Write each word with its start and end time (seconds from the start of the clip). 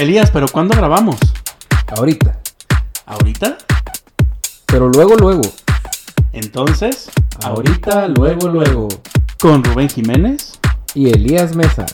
Elías, 0.00 0.30
¿pero 0.30 0.46
cuándo 0.50 0.74
grabamos? 0.74 1.18
Ahorita. 1.94 2.40
¿Ahorita? 3.04 3.58
Pero 4.64 4.88
luego, 4.88 5.14
luego. 5.16 5.42
Entonces, 6.32 7.10
Ahorita, 7.44 8.08
luego, 8.08 8.48
luego. 8.48 8.88
con 9.38 9.62
Rubén 9.62 9.90
Jiménez. 9.90 10.58
Y 10.94 11.10
Elías 11.10 11.54
Mesa. 11.54 11.84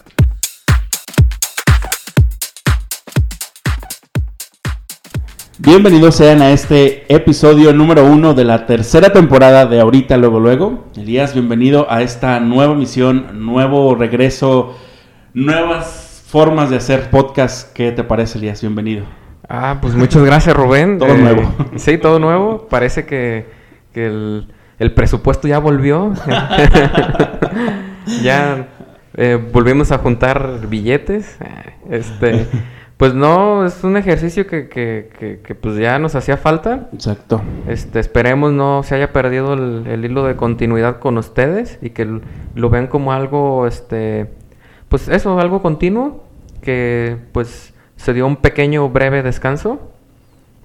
Bienvenidos 5.59 6.15
sean 6.15 6.43
a 6.43 6.53
este 6.53 7.13
episodio 7.13 7.73
número 7.73 8.05
uno 8.05 8.35
de 8.35 8.45
la 8.45 8.67
tercera 8.67 9.13
temporada 9.13 9.67
de 9.67 9.81
Ahorita 9.81 10.17
Luego 10.17 10.39
Luego. 10.39 10.85
Elías, 10.97 11.35
bienvenido 11.35 11.91
a 11.91 12.03
esta 12.03 12.39
nueva 12.39 12.77
misión, 12.77 13.45
nuevo 13.45 13.97
regreso, 13.97 14.77
nuevas 15.35 16.06
formas 16.27 16.71
de 16.71 16.77
hacer 16.77 17.09
podcast. 17.11 17.73
¿Qué 17.73 17.93
te 17.93 18.03
parece, 18.03 18.39
Elías? 18.39 18.61
Bienvenido. 18.61 19.05
Ah, 19.49 19.79
pues 19.81 19.95
muchas 19.95 20.25
gracias, 20.25 20.57
Rubén. 20.57 20.99
Todo 20.99 21.17
nuevo. 21.17 21.55
Sí, 21.77 21.99
todo 21.99 22.19
nuevo. 22.19 22.67
Parece 22.69 23.07
que, 23.07 23.47
que 23.95 24.07
el, 24.07 24.49
el 24.81 24.93
presupuesto 24.93 25.47
ya 25.47 25.61
volvió. 25.61 26.13
ya 28.23 28.67
eh, 29.15 29.41
volvimos 29.53 29.93
a 29.93 29.99
juntar 29.99 30.67
billetes. 30.69 31.39
Este, 31.89 32.49
pues 32.97 33.15
no, 33.15 33.65
es 33.65 33.85
un 33.85 33.97
ejercicio 33.97 34.49
que, 34.49 34.69
que, 34.69 35.11
que, 35.17 35.41
que, 35.43 35.55
pues 35.55 35.77
ya 35.77 36.01
nos 36.01 36.17
hacía 36.17 36.37
falta. 36.37 36.89
Exacto. 36.93 37.41
Este, 37.69 38.01
esperemos 38.01 38.53
no 38.53 38.83
se 38.83 38.97
haya 38.97 39.13
perdido 39.13 39.55
el, 39.55 39.87
el 39.87 40.05
hilo 40.05 40.25
de 40.25 40.35
continuidad 40.35 40.99
con 40.99 41.19
ustedes 41.19 41.79
y 41.83 41.91
que 41.91 42.21
lo 42.57 42.69
vean 42.69 42.89
como 42.89 43.13
algo, 43.13 43.69
este, 43.69 44.29
pues 44.89 45.09
eso, 45.09 45.39
algo 45.41 45.63
continuo, 45.63 46.25
que 46.63 47.17
pues 47.33 47.75
se 47.97 48.13
dio 48.13 48.27
un 48.27 48.37
pequeño 48.37 48.89
breve 48.89 49.23
descanso 49.23 49.81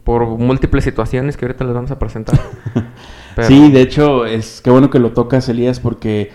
por 0.03 0.25
múltiples 0.25 0.83
situaciones 0.83 1.38
que 1.38 1.46
ahorita 1.46 1.63
les 1.63 1.73
vamos 1.73 1.91
a 1.91 2.00
presentar. 2.00 2.40
Pero- 3.35 3.47
Sí, 3.47 3.72
de 3.72 3.81
hecho, 3.81 4.25
es 4.25 4.62
qué 4.62 4.69
bueno 4.69 4.90
que 4.90 5.00
lo 5.00 5.12
tocas, 5.12 5.47
Elías, 5.50 5.79
porque 5.79 6.31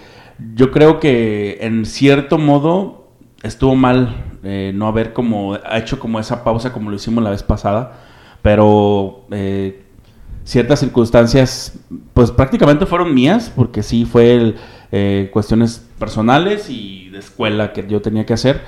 yo 0.54 0.70
creo 0.70 1.00
que 1.00 1.58
en 1.60 1.84
cierto 1.84 2.38
modo 2.38 3.08
estuvo 3.42 3.74
mal 3.76 4.24
eh, 4.42 4.72
no 4.74 4.86
haber 4.86 5.12
como 5.12 5.56
hecho 5.72 5.98
como 5.98 6.18
esa 6.20 6.42
pausa 6.44 6.72
como 6.72 6.90
lo 6.90 6.96
hicimos 6.96 7.22
la 7.22 7.30
vez 7.30 7.42
pasada, 7.42 8.00
pero 8.42 9.24
eh, 9.30 9.82
ciertas 10.46 10.78
circunstancias, 10.80 11.74
pues 12.14 12.30
prácticamente 12.30 12.86
fueron 12.86 13.12
mías, 13.12 13.52
porque 13.54 13.82
sí 13.82 14.04
fue 14.04 14.34
el, 14.34 14.56
eh, 14.92 15.28
cuestiones 15.32 15.84
personales 15.98 16.70
y 16.70 17.10
de 17.10 17.18
escuela 17.18 17.72
que 17.72 17.84
yo 17.88 18.00
tenía 18.00 18.24
que 18.24 18.34
hacer, 18.34 18.62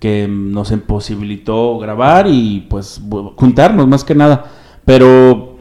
que 0.00 0.26
nos 0.28 0.72
imposibilitó 0.72 1.78
grabar 1.78 2.26
y 2.26 2.66
pues 2.68 3.00
juntarnos 3.36 3.86
más 3.86 4.02
que 4.02 4.16
nada. 4.16 4.46
Pero 4.84 5.56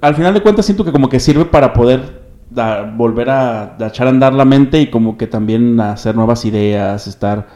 al 0.00 0.14
final 0.14 0.32
de 0.32 0.40
cuentas 0.40 0.64
siento 0.64 0.84
que 0.84 0.92
como 0.92 1.10
que 1.10 1.20
sirve 1.20 1.44
para 1.44 1.74
poder 1.74 2.26
volver 2.96 3.28
a, 3.28 3.76
a 3.78 3.86
echar 3.88 4.06
a 4.06 4.10
andar 4.10 4.32
la 4.32 4.46
mente 4.46 4.80
y 4.80 4.86
como 4.86 5.18
que 5.18 5.26
también 5.26 5.78
hacer 5.80 6.16
nuevas 6.16 6.46
ideas, 6.46 7.06
estar 7.06 7.46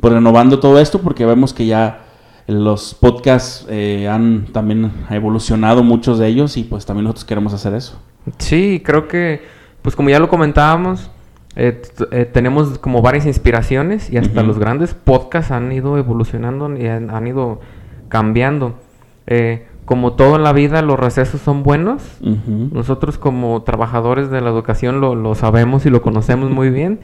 pues, 0.00 0.14
renovando 0.14 0.60
todo 0.60 0.80
esto 0.80 1.02
porque 1.02 1.26
vemos 1.26 1.52
que 1.52 1.66
ya 1.66 2.06
los 2.50 2.94
podcasts 2.94 3.66
eh, 3.68 4.08
han 4.08 4.46
también 4.52 4.90
evolucionado 5.10 5.82
muchos 5.82 6.18
de 6.18 6.26
ellos 6.26 6.56
y 6.56 6.64
pues 6.64 6.84
también 6.86 7.04
nosotros 7.04 7.24
queremos 7.24 7.54
hacer 7.54 7.74
eso. 7.74 8.00
Sí, 8.38 8.82
creo 8.84 9.08
que, 9.08 9.42
pues 9.82 9.96
como 9.96 10.10
ya 10.10 10.18
lo 10.18 10.28
comentábamos, 10.28 11.10
eh, 11.56 11.82
eh, 12.10 12.24
tenemos 12.26 12.78
como 12.78 13.02
varias 13.02 13.26
inspiraciones 13.26 14.10
y 14.10 14.16
hasta 14.16 14.42
los 14.42 14.58
grandes 14.58 14.94
podcasts 14.94 15.50
han 15.50 15.70
ido 15.72 15.98
evolucionando 15.98 16.76
y 16.76 16.86
han, 16.86 17.10
han 17.10 17.26
ido 17.26 17.60
cambiando. 18.08 18.74
Como 19.84 20.12
todo 20.12 20.36
en 20.36 20.44
la 20.44 20.52
vida, 20.52 20.82
los 20.82 20.98
recesos 20.98 21.40
son 21.40 21.62
buenos. 21.62 22.02
Nosotros 22.20 23.18
como 23.18 23.62
trabajadores 23.62 24.30
de 24.30 24.40
la 24.40 24.50
educación 24.50 25.00
lo, 25.00 25.14
lo 25.14 25.34
sabemos 25.34 25.86
y 25.86 25.90
lo 25.90 26.02
conocemos 26.02 26.50
muy 26.50 26.70
bien. 26.70 27.00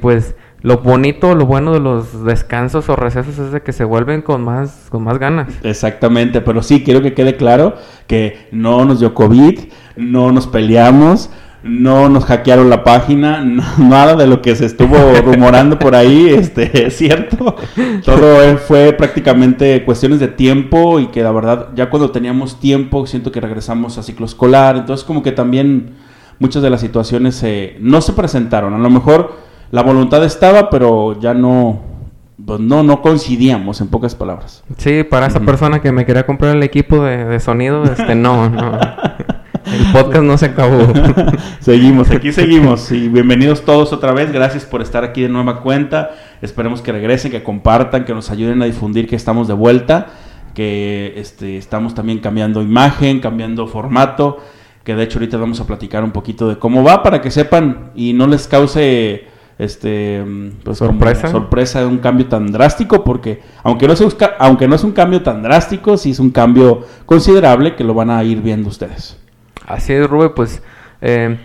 Pues 0.00 0.34
lo 0.60 0.78
bonito, 0.78 1.34
lo 1.34 1.46
bueno 1.46 1.72
de 1.72 1.80
los 1.80 2.24
descansos 2.24 2.88
o 2.88 2.96
recesos 2.96 3.38
es 3.38 3.52
de 3.52 3.60
que 3.62 3.72
se 3.72 3.84
vuelven 3.84 4.22
con 4.22 4.42
más, 4.42 4.88
con 4.90 5.04
más 5.04 5.18
ganas. 5.18 5.48
Exactamente, 5.62 6.40
pero 6.40 6.62
sí 6.62 6.82
quiero 6.82 7.00
que 7.00 7.14
quede 7.14 7.36
claro 7.36 7.74
que 8.06 8.48
no 8.50 8.84
nos 8.84 8.98
dio 9.00 9.14
COVID, 9.14 9.58
no 9.96 10.32
nos 10.32 10.48
peleamos, 10.48 11.30
no 11.62 12.08
nos 12.08 12.24
hackearon 12.24 12.70
la 12.70 12.82
página, 12.82 13.40
no- 13.44 13.62
nada 13.78 14.16
de 14.16 14.26
lo 14.26 14.42
que 14.42 14.56
se 14.56 14.66
estuvo 14.66 14.96
rumorando 15.24 15.78
por 15.78 15.94
ahí 15.94 16.28
este, 16.28 16.86
es 16.88 16.96
cierto. 16.96 17.54
Todo 18.04 18.56
fue 18.58 18.92
prácticamente 18.92 19.84
cuestiones 19.84 20.18
de 20.18 20.28
tiempo 20.28 20.98
y 20.98 21.06
que 21.08 21.22
la 21.22 21.30
verdad 21.30 21.68
ya 21.76 21.88
cuando 21.88 22.10
teníamos 22.10 22.58
tiempo 22.58 23.06
siento 23.06 23.30
que 23.30 23.40
regresamos 23.40 23.96
a 23.98 24.02
ciclo 24.02 24.26
escolar, 24.26 24.76
entonces 24.76 25.04
como 25.04 25.22
que 25.22 25.30
también 25.32 25.94
muchas 26.40 26.62
de 26.62 26.70
las 26.70 26.80
situaciones 26.80 27.40
eh, 27.44 27.76
no 27.80 28.00
se 28.00 28.12
presentaron. 28.12 28.74
A 28.74 28.78
lo 28.78 28.90
mejor 28.90 29.46
la 29.70 29.82
voluntad 29.82 30.24
estaba, 30.24 30.70
pero 30.70 31.18
ya 31.20 31.34
no, 31.34 31.80
pues 32.44 32.60
no, 32.60 32.82
no 32.82 33.02
coincidíamos 33.02 33.80
en 33.80 33.88
pocas 33.88 34.14
palabras. 34.14 34.62
Sí, 34.76 35.04
para 35.04 35.26
esa 35.26 35.40
persona 35.40 35.80
que 35.80 35.92
me 35.92 36.06
quería 36.06 36.24
comprar 36.24 36.56
el 36.56 36.62
equipo 36.62 37.04
de, 37.04 37.24
de 37.24 37.40
sonido, 37.40 37.84
este 37.84 38.14
no, 38.14 38.48
no. 38.48 38.78
El 39.72 39.92
podcast 39.92 40.24
no 40.24 40.38
se 40.38 40.46
acabó. 40.46 40.92
seguimos, 41.60 42.10
aquí 42.10 42.32
seguimos. 42.32 42.90
Y 42.90 43.08
bienvenidos 43.10 43.62
todos 43.62 43.92
otra 43.92 44.12
vez. 44.12 44.32
Gracias 44.32 44.64
por 44.64 44.80
estar 44.80 45.04
aquí 45.04 45.22
de 45.22 45.28
nueva 45.28 45.60
cuenta. 45.60 46.10
Esperemos 46.40 46.80
que 46.80 46.90
regresen, 46.90 47.30
que 47.30 47.42
compartan, 47.42 48.06
que 48.06 48.14
nos 48.14 48.30
ayuden 48.30 48.62
a 48.62 48.64
difundir 48.64 49.06
que 49.06 49.16
estamos 49.16 49.46
de 49.46 49.54
vuelta. 49.54 50.06
Que 50.54 51.12
este, 51.16 51.58
estamos 51.58 51.94
también 51.94 52.20
cambiando 52.20 52.62
imagen, 52.62 53.20
cambiando 53.20 53.66
formato. 53.66 54.38
Que 54.84 54.94
de 54.94 55.02
hecho 55.02 55.18
ahorita 55.18 55.36
vamos 55.36 55.60
a 55.60 55.66
platicar 55.66 56.02
un 56.02 56.12
poquito 56.12 56.48
de 56.48 56.58
cómo 56.58 56.82
va 56.82 57.02
para 57.02 57.20
que 57.20 57.30
sepan 57.30 57.90
y 57.94 58.14
no 58.14 58.26
les 58.26 58.48
cause 58.48 59.26
este 59.58 60.24
pues 60.62 60.78
como 60.78 60.92
Sorpresa. 60.92 61.28
sorpresa 61.28 61.80
de 61.80 61.86
un 61.86 61.98
cambio 61.98 62.26
tan 62.26 62.52
drástico 62.52 63.02
porque 63.02 63.42
aunque 63.64 63.86
no 63.86 63.92
es 63.92 64.02
aunque 64.38 64.68
no 64.68 64.76
es 64.76 64.84
un 64.84 64.92
cambio 64.92 65.22
tan 65.22 65.42
drástico 65.42 65.96
sí 65.96 66.12
es 66.12 66.20
un 66.20 66.30
cambio 66.30 66.84
considerable 67.06 67.74
que 67.74 67.82
lo 67.82 67.92
van 67.92 68.10
a 68.10 68.22
ir 68.22 68.40
viendo 68.40 68.68
ustedes 68.68 69.18
Así 69.68 69.92
es, 69.92 70.08
Rube, 70.08 70.30
pues 70.30 70.62
eh, 71.02 71.36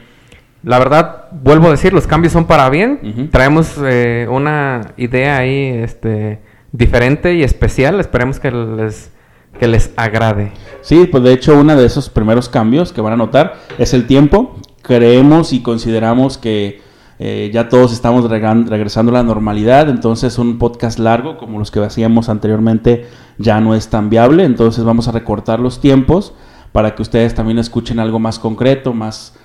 la 0.64 0.80
verdad, 0.80 1.26
vuelvo 1.32 1.68
a 1.68 1.72
decir, 1.72 1.92
los 1.92 2.08
cambios 2.08 2.32
son 2.32 2.46
para 2.46 2.70
bien. 2.70 3.30
Traemos 3.32 3.76
eh, 3.84 4.28
una 4.30 4.94
idea 4.96 5.38
ahí 5.38 5.68
este, 5.84 6.40
diferente 6.72 7.36
y 7.36 7.44
especial. 7.44 8.00
Esperemos 8.00 8.40
que 8.40 8.50
les, 8.50 9.12
que 9.60 9.68
les 9.68 9.92
agrade. 9.98 10.54
Sí, 10.82 11.06
pues 11.12 11.22
de 11.24 11.34
hecho 11.34 11.60
uno 11.60 11.76
de 11.76 11.86
esos 11.86 12.10
primeros 12.10 12.48
cambios 12.48 12.94
que 12.94 13.02
van 13.02 13.14
a 13.14 13.18
notar 13.18 13.56
es 13.78 13.94
el 13.94 14.08
tiempo. 14.08 14.56
Creemos 14.82 15.52
y 15.52 15.62
consideramos 15.62 16.38
que 16.38 16.82
eh, 17.26 17.50
ya 17.54 17.70
todos 17.70 17.94
estamos 17.94 18.30
regresando 18.30 19.12
a 19.12 19.14
la 19.14 19.24
normalidad, 19.24 19.88
entonces 19.90 20.38
un 20.38 20.58
podcast 20.58 21.00
largo 21.00 21.38
como 21.38 21.58
los 21.60 21.72
que 21.72 21.80
hacíamos 21.80 22.28
anteriormente 22.28 23.08
ya 23.38 23.62
no 23.62 23.76
es 23.76 23.88
tan 23.88 24.10
viable, 24.10 24.44
entonces 24.44 24.84
vamos 24.84 25.08
a 25.08 25.12
recortar 25.14 25.60
los 25.62 25.80
tiempos 25.80 26.34
para 26.74 26.96
que 26.96 27.02
ustedes 27.02 27.34
también 27.34 27.60
escuchen 27.60 28.00
algo 28.00 28.20
más 28.20 28.40
concreto, 28.40 28.94
más 28.94 29.36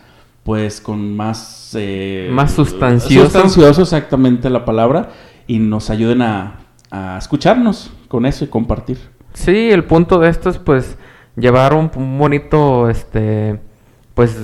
pues 0.42 0.80
con 0.80 1.14
más... 1.14 1.72
eh, 1.78 2.28
Más 2.32 2.52
sustancioso. 2.52 3.24
Sustancioso, 3.30 3.82
exactamente 3.82 4.50
la 4.50 4.64
palabra, 4.64 5.10
y 5.46 5.58
nos 5.58 5.90
ayuden 5.90 6.22
a 6.22 6.54
a 6.90 7.18
escucharnos 7.18 7.90
con 8.08 8.24
eso 8.24 8.46
y 8.46 8.48
compartir. 8.48 8.96
Sí, 9.34 9.70
el 9.70 9.84
punto 9.84 10.18
de 10.18 10.30
esto 10.30 10.48
es 10.48 10.56
pues 10.56 10.96
llevar 11.36 11.74
un, 11.74 11.90
un 11.94 12.18
bonito, 12.18 12.88
este, 12.88 13.60
pues 14.14 14.38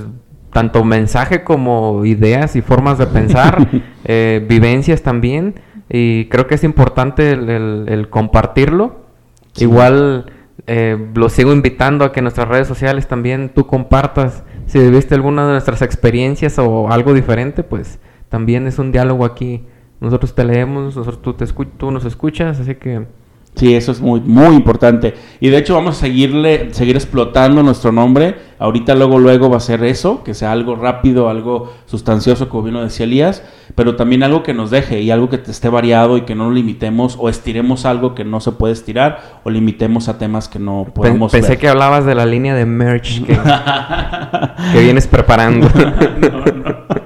tanto 0.55 0.85
mensaje 0.85 1.45
como 1.45 2.07
ideas 2.07 2.57
y 2.57 2.63
formas 2.63 2.97
de 2.97 3.07
pensar, 3.09 3.69
eh, 4.07 4.43
vivencias 4.49 5.03
también, 5.03 5.57
y 5.91 6.27
creo 6.31 6.47
que 6.47 6.55
es 6.55 6.65
importante 6.65 7.33
el, 7.33 7.51
el- 7.51 7.85
el 7.89 8.09
compartirlo. 8.09 9.05
Sí. 9.53 9.65
Igual 9.65 10.27
eh, 10.67 10.97
lo 11.15 11.29
sigo 11.29 11.53
invitando 11.53 12.05
a 12.07 12.13
que 12.13 12.21
en 12.21 12.25
nuestras 12.25 12.49
redes 12.49 12.67
sociales 12.67 13.07
también 13.07 13.51
tú 13.55 13.67
compartas 13.67 14.43
si 14.67 14.79
viviste 14.79 15.15
alguna 15.15 15.45
de 15.47 15.53
nuestras 15.53 15.83
experiencias 15.83 16.59
o 16.59 16.91
algo 16.91 17.13
diferente, 17.13 17.63
pues 17.63 17.99
también 18.31 18.67
es 18.67 18.79
un 18.79 18.91
diálogo 18.93 19.25
aquí. 19.27 19.65
Nosotros 20.01 20.35
te 20.35 20.45
leemos, 20.45 20.85
nosotros 20.97 21.21
tú, 21.21 21.35
te 21.35 21.45
escu- 21.45 21.69
tú 21.77 21.91
nos 21.91 22.05
escuchas, 22.07 22.59
así 22.61 22.75
que 22.77 23.07
Sí, 23.55 23.73
eso 23.75 23.93
es 23.93 24.01
muy, 24.01 24.21
muy 24.21 24.57
importante. 24.57 25.15
Y 25.39 25.49
de 25.49 25.59
hecho 25.59 25.75
vamos 25.75 25.97
a 25.97 26.01
seguirle, 26.01 26.75
seguir 26.75 26.97
explotando 26.97 27.63
nuestro 27.63 27.93
nombre. 27.93 28.35
Ahorita 28.59 28.97
luego, 28.97 29.21
luego 29.21 29.49
va 29.49 29.59
a 29.59 29.61
ser 29.61 29.85
eso, 29.85 30.25
que 30.25 30.35
sea 30.35 30.51
algo 30.51 30.75
rápido, 30.75 31.29
algo 31.29 31.73
sustancioso, 31.87 32.49
como 32.49 32.65
bien 32.65 32.75
lo 32.75 32.83
decía 32.83 33.05
Elías, 33.05 33.45
pero 33.77 33.95
también 33.95 34.25
algo 34.25 34.43
que 34.43 34.55
nos 34.55 34.71
deje 34.71 35.03
y 35.03 35.11
algo 35.13 35.29
que 35.29 35.37
esté 35.37 35.69
variado 35.69 36.17
y 36.17 36.23
que 36.23 36.35
no 36.35 36.51
limitemos 36.51 37.17
o 37.21 37.29
estiremos 37.29 37.85
algo 37.85 38.15
que 38.17 38.25
no 38.25 38.41
se 38.41 38.53
puede 38.53 38.73
estirar 38.73 39.41
o 39.45 39.51
limitemos 39.51 40.09
a 40.09 40.19
temas 40.19 40.49
que 40.49 40.59
no 40.59 40.87
podemos 40.93 41.31
pensé 41.31 41.51
ver. 41.51 41.59
que 41.59 41.69
hablabas 41.69 42.05
de 42.07 42.15
la 42.17 42.27
línea 42.27 42.55
de 42.55 42.67
merch 42.67 43.25
que, 43.25 43.39
que 44.73 44.81
vienes 44.81 45.07
preparando. 45.07 45.69
No, 46.25 46.45
no. 46.45 47.05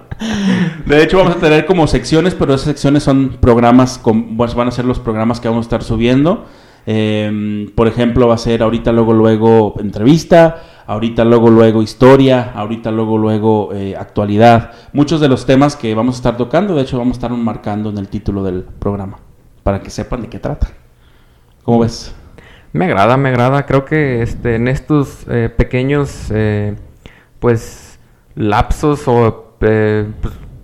De 0.89 1.03
hecho, 1.03 1.19
vamos 1.19 1.37
a 1.37 1.39
tener 1.39 1.67
como 1.67 1.87
secciones, 1.87 2.35
pero 2.35 2.55
esas 2.55 2.65
secciones 2.65 3.03
son 3.03 3.37
programas, 3.43 4.01
pues 4.39 4.55
van 4.55 4.69
a 4.69 4.71
ser 4.71 4.87
los 4.87 4.99
programas 4.99 5.39
que 5.39 5.47
vamos 5.47 5.67
a 5.67 5.67
estar 5.67 5.83
subiendo. 5.83 6.47
Eh, 6.87 7.71
por 7.75 7.89
ejemplo, 7.89 8.27
va 8.27 8.37
a 8.37 8.39
ser 8.39 8.63
ahorita, 8.63 8.91
luego, 8.93 9.13
luego 9.13 9.75
entrevista, 9.81 10.63
ahorita, 10.87 11.27
luego, 11.27 11.51
luego 11.51 11.83
historia, 11.83 12.53
ahorita, 12.55 12.91
luego, 12.91 13.19
luego 13.19 13.69
eh, 13.75 13.97
actualidad. 13.97 14.73
Muchos 14.95 15.21
de 15.21 15.29
los 15.29 15.45
temas 15.45 15.77
que 15.77 15.95
vamos 15.95 16.15
a 16.15 16.19
estar 16.21 16.39
tocando, 16.39 16.75
de 16.75 16.81
hecho, 16.81 16.97
vamos 16.97 17.17
a 17.17 17.19
estar 17.19 17.31
marcando 17.33 17.91
en 17.91 17.99
el 17.99 18.09
título 18.09 18.43
del 18.43 18.63
programa, 18.63 19.19
para 19.63 19.83
que 19.83 19.91
sepan 19.91 20.23
de 20.23 20.29
qué 20.29 20.39
trata. 20.39 20.69
¿Cómo 21.65 21.81
ves? 21.81 22.15
Me 22.73 22.87
agrada, 22.87 23.19
me 23.19 23.29
agrada. 23.29 23.67
Creo 23.67 23.85
que 23.85 24.23
este, 24.23 24.55
en 24.55 24.69
estos 24.69 25.27
eh, 25.29 25.51
pequeños, 25.55 26.31
eh, 26.31 26.77
pues, 27.41 27.99
lapsos 28.35 29.07
o, 29.07 29.55
pues, 29.59 30.07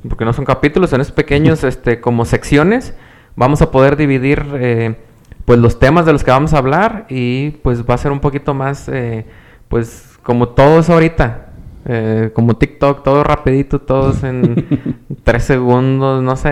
porque 0.08 0.24
no 0.24 0.32
son 0.32 0.44
capítulos, 0.44 0.92
en 0.92 1.00
estos 1.00 1.14
pequeños, 1.16 1.64
este, 1.64 2.00
como 2.00 2.24
secciones, 2.24 2.94
vamos 3.36 3.62
a 3.62 3.70
poder 3.70 3.96
dividir, 3.96 4.44
eh, 4.54 4.96
pues, 5.44 5.58
los 5.58 5.78
temas 5.78 6.06
de 6.06 6.12
los 6.12 6.24
que 6.24 6.30
vamos 6.30 6.54
a 6.54 6.58
hablar 6.58 7.06
y, 7.08 7.50
pues, 7.62 7.84
va 7.88 7.94
a 7.94 7.98
ser 7.98 8.12
un 8.12 8.20
poquito 8.20 8.54
más, 8.54 8.88
eh, 8.88 9.26
pues, 9.68 10.18
como 10.22 10.48
todo 10.50 10.80
es 10.80 10.90
ahorita. 10.90 11.40
eh, 11.86 12.30
como 12.34 12.54
TikTok, 12.56 13.02
todo 13.02 13.22
rapidito, 13.24 13.78
todos 13.80 14.24
en 14.24 15.06
tres 15.22 15.44
segundos, 15.44 16.22
no 16.22 16.34
sé, 16.36 16.50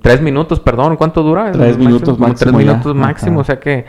tres 0.00 0.22
minutos, 0.22 0.58
perdón, 0.60 0.96
¿cuánto 0.96 1.22
dura? 1.22 1.52
Tres 1.52 1.76
minutos 1.76 2.16
tres 2.16 2.18
máximo 2.18 2.60
ya. 2.62 2.72
minutos 2.72 2.94
máximo, 2.96 3.32
Ajá. 3.32 3.40
o 3.40 3.44
sea 3.44 3.60
que 3.60 3.84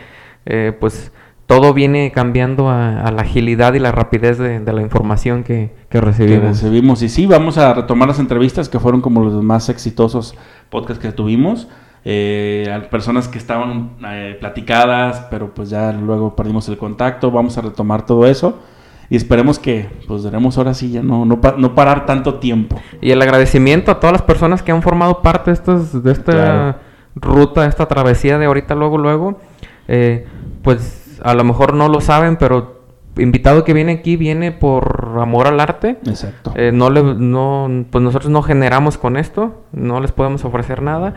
eh, 0.46 0.76
pues 0.78 1.14
todo 1.48 1.74
viene 1.74 2.12
cambiando 2.12 2.70
a, 2.70 3.02
a 3.02 3.12
la 3.12 3.22
agilidad 3.22 3.74
y 3.76 3.80
la 3.80 3.92
rapidez 3.92 4.38
de, 4.38 4.60
de 4.60 4.74
la 4.74 4.82
información 4.82 5.44
que, 5.44 5.72
que 5.90 6.00
que 6.00 6.02
recibimos. 6.02 6.44
recibimos. 6.62 7.02
Y 7.04 7.10
sí, 7.10 7.26
vamos 7.28 7.58
a 7.58 7.74
retomar 7.74 8.08
las 8.08 8.20
entrevistas 8.20 8.68
que 8.70 8.80
fueron 8.80 9.02
como 9.02 9.24
los 9.24 9.44
más 9.44 9.70
exitosos 9.70 10.36
podcasts 10.70 11.02
que 11.02 11.12
tuvimos. 11.12 11.68
Eh, 12.08 12.72
a 12.72 12.88
personas 12.90 13.28
que 13.28 13.38
estaban 13.40 13.92
eh, 14.08 14.38
platicadas, 14.40 15.26
pero 15.32 15.54
pues 15.56 15.70
ya 15.72 15.92
luego 15.92 16.36
perdimos 16.36 16.68
el 16.70 16.78
contacto. 16.78 17.32
Vamos 17.32 17.58
a 17.58 17.62
retomar 17.62 18.06
todo 18.06 18.28
eso. 18.28 18.60
Y 19.08 19.16
esperemos 19.16 19.60
que, 19.60 19.88
pues, 20.08 20.24
daremos 20.24 20.58
ahora 20.58 20.74
sí 20.74 20.92
ya 20.92 21.04
no, 21.04 21.26
no, 21.26 21.40
pa- 21.40 21.54
no 21.58 21.76
parar 21.76 22.08
tanto 22.08 22.36
tiempo. 22.36 22.82
Y 23.02 23.12
el 23.12 23.22
agradecimiento 23.22 23.92
a 23.92 24.00
todas 24.00 24.14
las 24.14 24.22
personas 24.24 24.64
que 24.64 24.72
han 24.72 24.82
formado 24.82 25.22
parte 25.22 25.52
de, 25.52 25.54
estos, 25.56 26.04
de 26.04 26.12
esta 26.12 26.32
Claro. 26.32 26.76
ruta, 27.16 27.62
de 27.62 27.70
esta 27.70 27.88
travesía 27.88 28.40
de 28.40 28.46
ahorita, 28.48 28.74
luego, 28.74 28.98
luego. 28.98 29.40
Eh, 29.88 30.26
pues 30.64 31.05
a 31.26 31.34
lo 31.34 31.44
mejor 31.44 31.74
no 31.74 31.90
lo 31.90 32.02
saben, 32.02 32.38
pero 32.38 32.82
invitado 33.18 33.64
que 33.64 33.74
viene 33.74 33.94
aquí 33.94 34.16
viene 34.18 34.52
por 34.52 35.18
amor 35.22 35.48
al 35.48 35.60
arte. 35.60 35.98
Exacto. 36.06 36.54
Eh, 36.56 36.72
no 36.74 36.90
le, 36.90 37.02
no, 37.04 37.86
pues 37.90 38.04
nosotros 38.04 38.32
no 38.32 38.42
generamos 38.42 38.98
con 38.98 39.18
esto, 39.18 39.64
no 39.72 40.00
les 40.02 40.12
podemos 40.12 40.44
ofrecer 40.46 40.82
nada, 40.82 41.14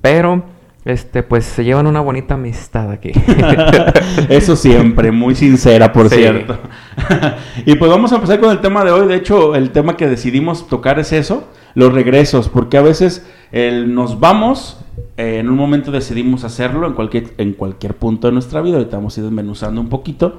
pero 0.00 0.42
este, 0.84 1.22
pues 1.22 1.44
se 1.44 1.62
llevan 1.62 1.86
una 1.86 2.00
bonita 2.00 2.34
amistad 2.34 2.90
aquí. 2.90 3.12
Eso 4.28 4.56
siempre, 4.56 5.12
muy 5.12 5.34
sincera, 5.34 5.92
por 5.92 6.08
Sí. 6.08 6.16
cierto. 6.16 6.58
y 7.66 7.76
pues 7.76 7.90
vamos 7.90 8.12
a 8.12 8.16
empezar 8.16 8.40
con 8.40 8.50
el 8.50 8.60
tema 8.60 8.84
de 8.84 8.90
hoy. 8.90 9.06
De 9.06 9.14
hecho, 9.16 9.54
el 9.54 9.70
tema 9.70 9.96
que 9.96 10.08
decidimos 10.08 10.66
tocar 10.68 10.98
es 10.98 11.12
eso, 11.12 11.48
los 11.74 11.92
regresos, 11.92 12.48
porque 12.48 12.78
a 12.78 12.82
veces 12.82 13.26
el 13.52 13.94
nos 13.94 14.18
vamos, 14.18 14.80
en 15.16 15.48
un 15.48 15.56
momento 15.56 15.90
decidimos 15.90 16.44
hacerlo 16.44 16.86
en 16.86 16.94
cualquier, 16.94 17.34
en 17.38 17.52
cualquier 17.52 17.94
punto 17.94 18.28
de 18.28 18.32
nuestra 18.32 18.60
vida, 18.62 18.78
ahorita 18.78 18.96
a 18.96 19.20
ir 19.20 19.24
desmenuzando 19.24 19.80
un 19.80 19.88
poquito, 19.88 20.38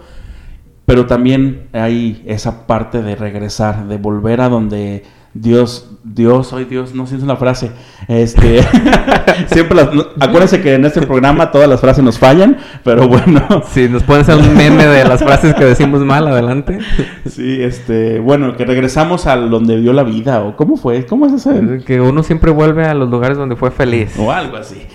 pero 0.86 1.06
también 1.06 1.68
hay 1.74 2.24
esa 2.26 2.68
parte 2.68 3.02
de 3.02 3.16
regresar, 3.16 3.88
de 3.88 3.98
volver 3.98 4.42
a 4.42 4.50
donde 4.50 5.04
Dios, 5.36 5.90
Dios, 6.04 6.54
hoy 6.54 6.66
Dios, 6.66 6.94
no 6.94 7.06
sé 7.06 7.12
si 7.12 7.18
es 7.18 7.24
una 7.24 7.36
frase, 7.38 7.72
este, 8.08 8.62
siempre 9.48 9.76
las, 9.78 9.92
no- 9.94 10.06
acuérdense 10.20 10.62
que 10.62 10.76
en 10.76 10.86
este 10.86 11.02
programa 11.02 11.50
todas 11.50 11.68
las 11.68 11.82
frases 11.82 12.04
nos 12.04 12.20
fallan, 12.20 12.58
pero 12.84 13.08
bueno, 13.08 13.42
si 13.72 13.90
nos 13.90 14.04
pueden 14.04 14.22
hacer 14.22 14.36
un 14.36 14.56
meme 14.56 14.86
de 14.86 15.04
las 15.06 15.24
frases 15.24 15.56
que 15.56 15.66
decimos 15.66 16.02
mal, 16.02 16.28
adelante. 16.28 16.78
sí, 17.28 17.58
este, 17.64 18.20
bueno, 18.20 18.56
que 18.56 18.64
regresamos 18.66 19.26
a 19.26 19.36
donde 19.38 19.78
vio 19.78 19.92
la 19.92 20.04
vida, 20.04 20.42
o 20.44 20.56
cómo 20.56 20.78
fue, 20.78 21.06
cómo 21.08 21.26
es 21.26 21.34
ese, 21.34 21.84
Que 21.84 22.00
uno 22.00 22.22
siempre 22.22 22.52
vuelve 22.52 22.86
a 22.86 22.94
los 22.94 23.10
lugares 23.10 23.36
donde 23.38 23.56
fue 23.56 23.72
feliz. 23.72 24.14
o 24.20 24.32
algo 24.32 24.58
así. 24.58 24.86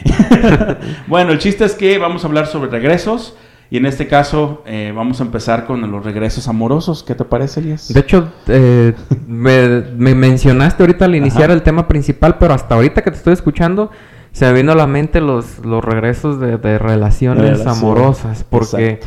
bueno, 1.09 1.33
el 1.33 1.39
chiste 1.39 1.65
es 1.65 1.75
que 1.75 1.99
vamos 1.99 2.23
a 2.25 2.29
hablar 2.29 2.47
sobre 2.47 2.71
regresos, 2.71 3.35
y 3.71 3.77
en 3.77 3.87
este 3.87 4.07
caso 4.09 4.63
eh, 4.67 4.93
vamos 4.95 5.21
a 5.21 5.25
empezar 5.25 5.67
con 5.67 5.91
los 5.91 6.05
regresos 6.05 6.49
amorosos, 6.49 7.03
¿qué 7.03 7.15
te 7.15 7.25
parece, 7.25 7.61
Elías? 7.61 7.93
De 7.93 8.01
hecho, 8.01 8.29
eh, 8.47 8.95
me, 9.27 9.69
me 9.97 10.15
mencionaste 10.15 10.83
ahorita 10.83 11.05
al 11.05 11.15
iniciar 11.15 11.45
Ajá. 11.45 11.53
el 11.55 11.63
tema 11.63 11.87
principal, 11.89 12.39
pero 12.39 12.55
hasta 12.55 12.75
ahorita 12.77 13.03
que 13.03 13.11
te 13.11 13.17
estoy 13.19 13.33
escuchando, 13.35 13.91
se 14.33 14.47
me 14.47 14.53
vino 14.55 14.73
a 14.73 14.75
la 14.75 14.87
mente 14.87 15.21
los, 15.21 15.59
los 15.65 15.85
regresos 15.85 16.39
de, 16.41 16.57
de 16.59 16.79
relaciones 16.79 17.43
Relación. 17.43 17.69
amorosas, 17.69 18.45
porque 18.49 19.01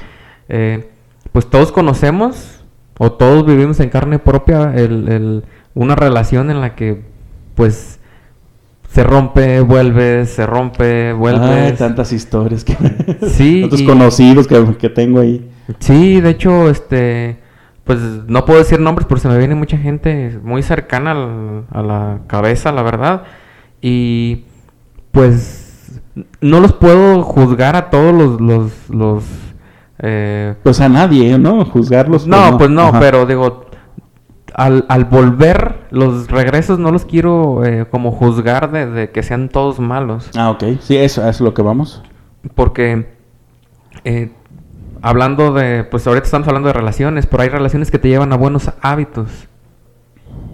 eh, 0.49 0.89
pues 1.31 1.47
todos 1.49 1.71
conocemos 1.71 2.59
o 2.97 3.11
todos 3.13 3.45
vivimos 3.45 3.79
en 3.79 3.89
carne 3.89 4.19
propia 4.19 4.73
el, 4.75 5.07
el- 5.09 5.43
una 5.73 5.95
relación 5.95 6.51
en 6.51 6.59
la 6.59 6.75
que 6.75 7.01
pues 7.55 8.00
se 8.93 9.03
rompe, 9.03 9.61
vuelves, 9.61 10.31
se 10.31 10.45
rompe, 10.45 11.07
Ay, 11.09 11.13
vuelves. 11.13 11.77
tantas 11.77 12.11
historias 12.11 12.63
que 12.65 12.75
Sí, 13.29 13.61
tantos 13.61 13.81
y- 13.81 13.85
conocidos 13.85 14.47
que, 14.47 14.75
que 14.77 14.89
tengo 14.89 15.19
ahí. 15.21 15.49
Sí, 15.79 16.19
de 16.19 16.29
hecho, 16.31 16.69
este, 16.69 17.39
pues 17.85 17.99
no 18.27 18.43
puedo 18.45 18.59
decir 18.59 18.79
nombres, 18.81 19.05
pero 19.07 19.19
se 19.21 19.29
me 19.29 19.37
viene 19.37 19.55
mucha 19.55 19.77
gente 19.77 20.37
muy 20.43 20.61
cercana 20.63 21.11
al- 21.11 21.63
a 21.71 21.81
la 21.81 22.19
cabeza, 22.27 22.71
la 22.73 22.81
verdad. 22.83 23.23
Y 23.81 24.43
pues 25.11 26.01
no 26.41 26.59
los 26.59 26.73
puedo 26.73 27.23
juzgar 27.23 27.75
a 27.75 27.89
todos 27.89 28.13
los, 28.13 28.41
los, 28.41 28.71
los 28.89 29.23
eh, 29.99 30.55
Pues 30.63 30.81
a 30.81 30.89
nadie, 30.89 31.37
¿no? 31.37 31.63
Juzgarlos. 31.65 32.27
no, 32.27 32.57
pues 32.57 32.69
no, 32.69 32.87
Ajá. 32.89 32.99
pero 32.99 33.25
digo, 33.25 33.65
al, 34.55 34.85
al 34.89 35.05
volver, 35.05 35.75
los 35.91 36.29
regresos 36.29 36.79
no 36.79 36.91
los 36.91 37.05
quiero 37.05 37.63
eh, 37.65 37.85
como 37.89 38.11
juzgar 38.11 38.71
de, 38.71 38.85
de 38.85 39.09
que 39.11 39.23
sean 39.23 39.49
todos 39.49 39.79
malos. 39.79 40.29
Ah, 40.35 40.49
ok. 40.51 40.63
Sí, 40.81 40.97
eso, 40.97 41.21
eso 41.21 41.29
es 41.29 41.41
lo 41.41 41.53
que 41.53 41.61
vamos. 41.61 42.03
Porque 42.55 43.13
eh, 44.03 44.31
hablando 45.01 45.53
de, 45.53 45.83
pues 45.83 46.05
ahorita 46.07 46.25
estamos 46.25 46.47
hablando 46.47 46.67
de 46.67 46.73
relaciones, 46.73 47.27
pero 47.27 47.43
hay 47.43 47.49
relaciones 47.49 47.91
que 47.91 47.99
te 47.99 48.09
llevan 48.09 48.33
a 48.33 48.37
buenos 48.37 48.71
hábitos. 48.81 49.47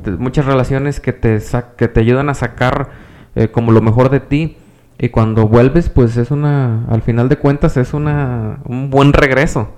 Te- 0.04 0.12
muchas 0.12 0.46
relaciones 0.46 1.00
que 1.00 1.14
te, 1.14 1.40
que 1.78 1.88
te 1.88 2.00
ayudan 2.00 2.30
a 2.30 2.34
sacar 2.34 2.90
eh, 3.36 3.50
como 3.50 3.72
lo 3.72 3.82
mejor 3.82 4.10
de 4.10 4.20
ti. 4.20 4.58
Y 5.00 5.10
cuando 5.10 5.48
vuelves, 5.48 5.90
pues 5.90 6.18
es 6.18 6.32
una, 6.32 6.86
al 6.90 7.04
final 7.04 7.30
de 7.30 7.38
cuentas, 7.38 7.78
es 7.78 7.94
una, 7.94 8.60
un 8.66 8.90
buen 8.90 9.14
regreso. 9.14 9.70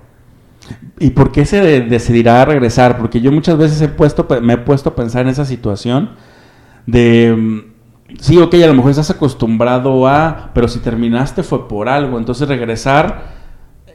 ¿Y 1.00 1.10
por 1.12 1.32
qué 1.32 1.46
se 1.46 1.60
de- 1.62 1.80
decidirá 1.82 2.44
regresar? 2.44 2.98
Porque 2.98 3.20
yo 3.22 3.32
muchas 3.32 3.58
veces 3.58 3.80
he 3.82 3.88
puesto, 3.88 4.28
me 4.42 4.54
he 4.54 4.58
puesto 4.58 4.90
a 4.90 4.96
pensar 4.96 5.22
en 5.22 5.28
esa 5.30 5.44
situación 5.46 6.10
de... 6.86 7.34
mm, 7.36 7.70
Sí, 8.20 8.38
ok, 8.38 8.54
a 8.56 8.66
lo 8.68 8.74
mejor 8.74 8.90
estás 8.92 9.10
acostumbrado 9.10 10.08
a... 10.08 10.50
Pero 10.54 10.68
si 10.68 10.80
terminaste 10.80 11.44
fue 11.44 11.68
por 11.68 11.88
algo. 11.88 12.18
Entonces 12.18 12.48
regresar 12.48 13.38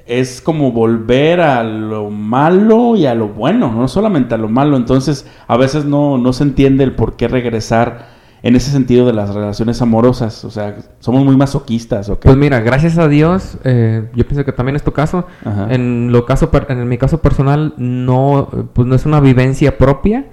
es 0.08 0.42
como 0.42 0.72
volver 0.72 1.42
a 1.42 1.64
lo 1.64 2.10
malo 2.12 2.96
y 2.96 3.06
a 3.08 3.16
lo 3.16 3.30
bueno, 3.30 3.74
no 3.74 3.88
solamente 3.90 4.36
a 4.36 4.38
lo 4.40 4.50
malo. 4.50 4.78
Entonces 4.78 5.28
a 5.48 5.58
veces 5.58 5.86
no, 5.86 6.18
no 6.18 6.34
se 6.34 6.44
entiende 6.44 6.84
el 6.86 6.94
por 6.96 7.18
qué 7.18 7.28
regresar 7.28 8.15
en 8.46 8.56
ese 8.56 8.70
sentido 8.70 9.08
de 9.08 9.14
las 9.14 9.34
relaciones 9.34 9.82
amorosas? 9.82 10.46
O 10.46 10.52
sea, 10.52 10.78
¿somos 11.00 11.26
muy 11.26 11.36
masoquistas 11.36 12.10
o 12.10 12.20
qué? 12.20 12.28
Pues 12.28 12.38
mira, 12.38 12.60
gracias 12.60 13.00
a 13.00 13.08
Dios, 13.08 13.58
eh, 13.64 14.08
yo 14.14 14.28
pienso 14.28 14.46
que 14.46 14.52
también 14.52 14.76
es 14.76 14.84
tu 14.84 14.92
caso. 14.92 15.26
Ajá. 15.44 15.68
En 15.72 16.12
lo 16.12 16.26
caso, 16.28 16.52
en 16.70 16.88
mi 16.88 17.00
caso 17.00 17.22
personal, 17.24 17.74
no, 17.78 18.70
pues 18.74 18.88
no 18.88 18.94
es 18.94 19.08
una 19.08 19.20
vivencia 19.20 19.80
propia. 19.80 20.28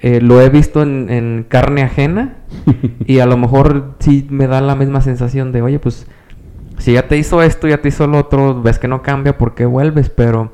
Eh, 0.00 0.20
lo 0.20 0.42
he 0.42 0.50
visto 0.50 0.82
en, 0.82 1.08
en 1.08 1.46
carne 1.48 1.82
ajena 1.82 2.34
y 3.06 3.20
a 3.20 3.26
lo 3.26 3.38
mejor 3.38 3.94
sí 3.98 4.26
me 4.28 4.46
da 4.46 4.60
la 4.60 4.74
misma 4.74 5.00
sensación 5.00 5.50
de, 5.50 5.62
oye, 5.62 5.78
pues 5.78 6.06
si 6.76 6.92
ya 6.92 7.08
te 7.08 7.16
hizo 7.16 7.42
esto, 7.42 7.66
ya 7.66 7.80
te 7.80 7.88
hizo 7.88 8.06
lo 8.06 8.18
otro, 8.18 8.60
ves 8.60 8.78
que 8.78 8.88
no 8.88 9.00
cambia, 9.00 9.38
¿por 9.38 9.54
qué 9.54 9.64
vuelves? 9.64 10.10
Pero 10.10 10.52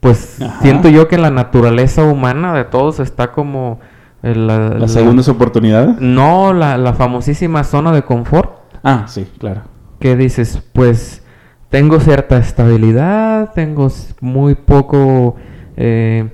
pues 0.00 0.42
Ajá. 0.42 0.62
siento 0.62 0.88
yo 0.88 1.06
que 1.06 1.16
la 1.16 1.30
naturaleza 1.30 2.02
humana 2.02 2.54
de 2.54 2.64
todos 2.64 2.98
está 2.98 3.30
como... 3.30 3.78
la, 4.22 4.70
¿Las 4.70 4.92
segundas 4.92 5.28
oportunidades? 5.28 5.96
No, 6.00 6.52
la, 6.52 6.76
la 6.76 6.92
famosísima 6.94 7.64
zona 7.64 7.92
de 7.92 8.02
confort 8.02 8.50
Ah, 8.82 9.04
sí, 9.08 9.26
claro. 9.38 9.62
que 9.98 10.16
dices, 10.16 10.62
pues 10.72 11.22
tengo 11.68 12.00
cierta 12.00 12.38
estabilidad, 12.38 13.52
tengo 13.54 13.88
muy 14.20 14.54
poco 14.54 15.36
eh, 15.76 16.28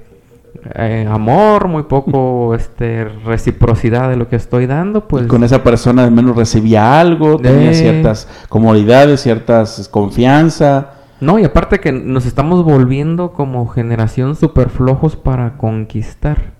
eh, 0.74 1.06
amor, 1.10 1.68
muy 1.68 1.84
poco 1.84 2.54
este, 2.56 3.04
reciprocidad 3.24 4.08
de 4.08 4.16
lo 4.16 4.28
que 4.28 4.36
estoy 4.36 4.66
dando, 4.66 5.06
pues 5.06 5.24
Y 5.26 5.28
con 5.28 5.44
esa 5.44 5.62
persona 5.62 6.04
al 6.04 6.10
menos 6.12 6.36
recibía 6.36 6.98
algo, 7.00 7.36
tenía 7.38 7.70
Eh. 7.70 7.74
ciertas 7.74 8.28
comodidades, 8.48 9.20
ciertas 9.20 9.88
confianza. 9.90 10.90
no, 11.20 11.38
y 11.38 11.44
aparte 11.44 11.78
que 11.80 11.92
nos 11.92 12.26
estamos 12.26 12.64
volviendo 12.64 13.32
como 13.32 13.66
generación 13.68 14.34
súper 14.36 14.70
flojos 14.70 15.16
para 15.16 15.56
conquistar. 15.56 16.55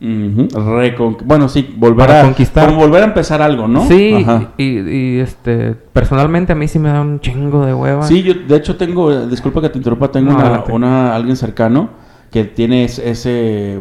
Recon- 0.00 1.16
Bueno, 1.24 1.48
sí, 1.48 1.74
volver 1.76 2.06
Para 2.06 2.20
a 2.20 2.24
conquistar. 2.24 2.72
volver 2.74 3.02
a 3.02 3.06
empezar 3.06 3.42
algo, 3.42 3.66
¿no? 3.66 3.84
Sí, 3.86 4.24
y, 4.56 4.64
y, 4.64 5.18
este, 5.20 5.72
personalmente 5.92 6.52
a 6.52 6.56
mí 6.56 6.68
sí 6.68 6.78
me 6.78 6.88
da 6.90 7.00
un 7.00 7.20
chingo 7.20 7.66
de 7.66 7.74
hueva. 7.74 8.02
Sí, 8.04 8.22
yo 8.22 8.34
de 8.34 8.56
hecho 8.56 8.76
tengo, 8.76 9.12
eh, 9.12 9.26
disculpa 9.28 9.60
que 9.60 9.68
te 9.70 9.78
interrumpa, 9.78 10.10
tengo 10.10 10.32
No, 10.32 10.64
una, 10.72 11.14
alguien 11.14 11.36
cercano 11.36 11.90
que 12.30 12.44
tiene 12.44 12.84
ese, 12.84 13.80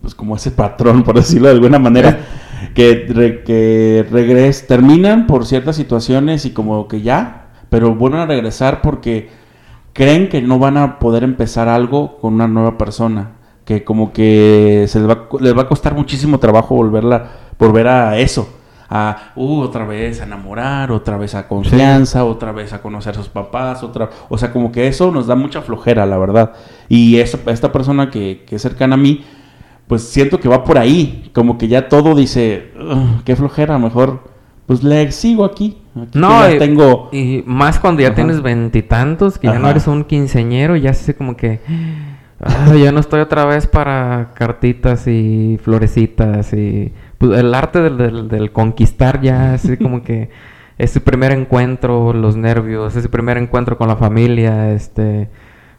pues 0.00 0.14
como 0.14 0.36
ese 0.36 0.50
patrón, 0.52 1.02
por 1.02 1.16
decirlo 1.16 1.48
de 1.48 1.54
alguna 1.54 1.78
manera, 1.78 2.20
que, 2.74 3.06
re- 3.08 3.42
que 3.42 4.06
regres, 4.10 4.66
terminan 4.66 5.26
por 5.26 5.44
ciertas 5.46 5.76
situaciones 5.76 6.46
y 6.46 6.50
como 6.52 6.88
que 6.88 7.02
ya, 7.02 7.48
pero 7.68 7.94
vuelven 7.94 8.20
a 8.20 8.26
regresar 8.26 8.80
porque 8.82 9.28
creen 9.92 10.28
que 10.28 10.40
no 10.40 10.58
van 10.58 10.76
a 10.78 10.98
poder 10.98 11.24
empezar 11.24 11.68
algo 11.68 12.18
con 12.18 12.34
una 12.34 12.48
nueva 12.48 12.78
persona, 12.78 13.32
que 13.78 13.84
como 13.84 14.12
que 14.12 14.84
se 14.88 14.98
les 15.00 15.08
va, 15.08 15.12
a 15.14 15.28
co- 15.28 15.38
les 15.40 15.56
va 15.56 15.62
a 15.62 15.68
costar 15.68 15.94
muchísimo 15.94 16.38
trabajo 16.38 16.74
volverla, 16.74 17.30
volver 17.58 17.88
a 17.88 18.18
eso. 18.18 18.48
A, 18.94 19.32
uh, 19.36 19.60
otra 19.60 19.86
vez 19.86 20.20
a 20.20 20.24
enamorar, 20.24 20.92
otra 20.92 21.16
vez 21.16 21.34
a 21.34 21.48
confianza, 21.48 22.24
otra 22.26 22.52
vez 22.52 22.74
a 22.74 22.82
conocer 22.82 23.12
a 23.12 23.16
sus 23.16 23.28
papás, 23.28 23.82
otra, 23.82 24.10
o 24.28 24.36
sea, 24.36 24.52
como 24.52 24.70
que 24.70 24.86
eso 24.86 25.10
nos 25.10 25.26
da 25.26 25.34
mucha 25.34 25.62
flojera, 25.62 26.04
la 26.04 26.18
verdad. 26.18 26.52
Y 26.90 27.16
esa, 27.18 27.38
esta 27.50 27.72
persona 27.72 28.10
que, 28.10 28.44
que 28.46 28.56
es 28.56 28.62
cercana 28.62 28.94
a 28.94 28.98
mí, 28.98 29.24
pues 29.86 30.02
siento 30.02 30.38
que 30.40 30.48
va 30.48 30.62
por 30.62 30.76
ahí, 30.76 31.30
como 31.34 31.56
que 31.56 31.68
ya 31.68 31.88
todo 31.88 32.14
dice, 32.14 32.72
"Ugh, 32.78 33.22
qué 33.24 33.34
flojera, 33.34 33.78
mejor, 33.78 34.24
pues 34.66 34.82
le 34.84 35.10
sigo 35.10 35.46
aquí. 35.46 35.78
aquí 35.98 36.18
No, 36.18 36.50
y, 36.50 36.58
tengo, 36.58 37.08
y 37.12 37.42
más 37.46 37.78
cuando 37.78 38.02
ya 38.02 38.08
Ajá. 38.08 38.16
tienes 38.16 38.42
veintitantos, 38.42 39.38
que 39.38 39.46
ya 39.46 39.58
no 39.58 39.70
eres 39.70 39.86
un 39.86 40.04
quinceñero, 40.04 40.76
ya 40.76 40.92
se 40.92 41.14
como 41.16 41.34
que 41.34 41.60
"Ah, 42.42 42.74
ya 42.76 42.90
no 42.92 43.00
estoy 43.00 43.20
otra 43.20 43.44
vez 43.44 43.66
para 43.66 44.30
cartitas 44.34 45.06
y 45.06 45.58
florecitas 45.62 46.52
y 46.52 46.92
pues 47.18 47.38
el 47.38 47.54
arte 47.54 47.80
del, 47.80 47.96
del- 47.98 48.28
del 48.28 48.50
conquistar 48.52 49.20
ya 49.20 49.54
así 49.54 49.76
como 49.78 50.02
que 50.02 50.30
ese 50.78 51.00
primer 51.00 51.30
encuentro, 51.32 52.12
los 52.12 52.36
nervios, 52.36 52.96
ese 52.96 53.08
primer 53.08 53.36
encuentro 53.38 53.76
con 53.78 53.86
la 53.88 53.96
familia, 53.96 54.72
este 54.72 55.28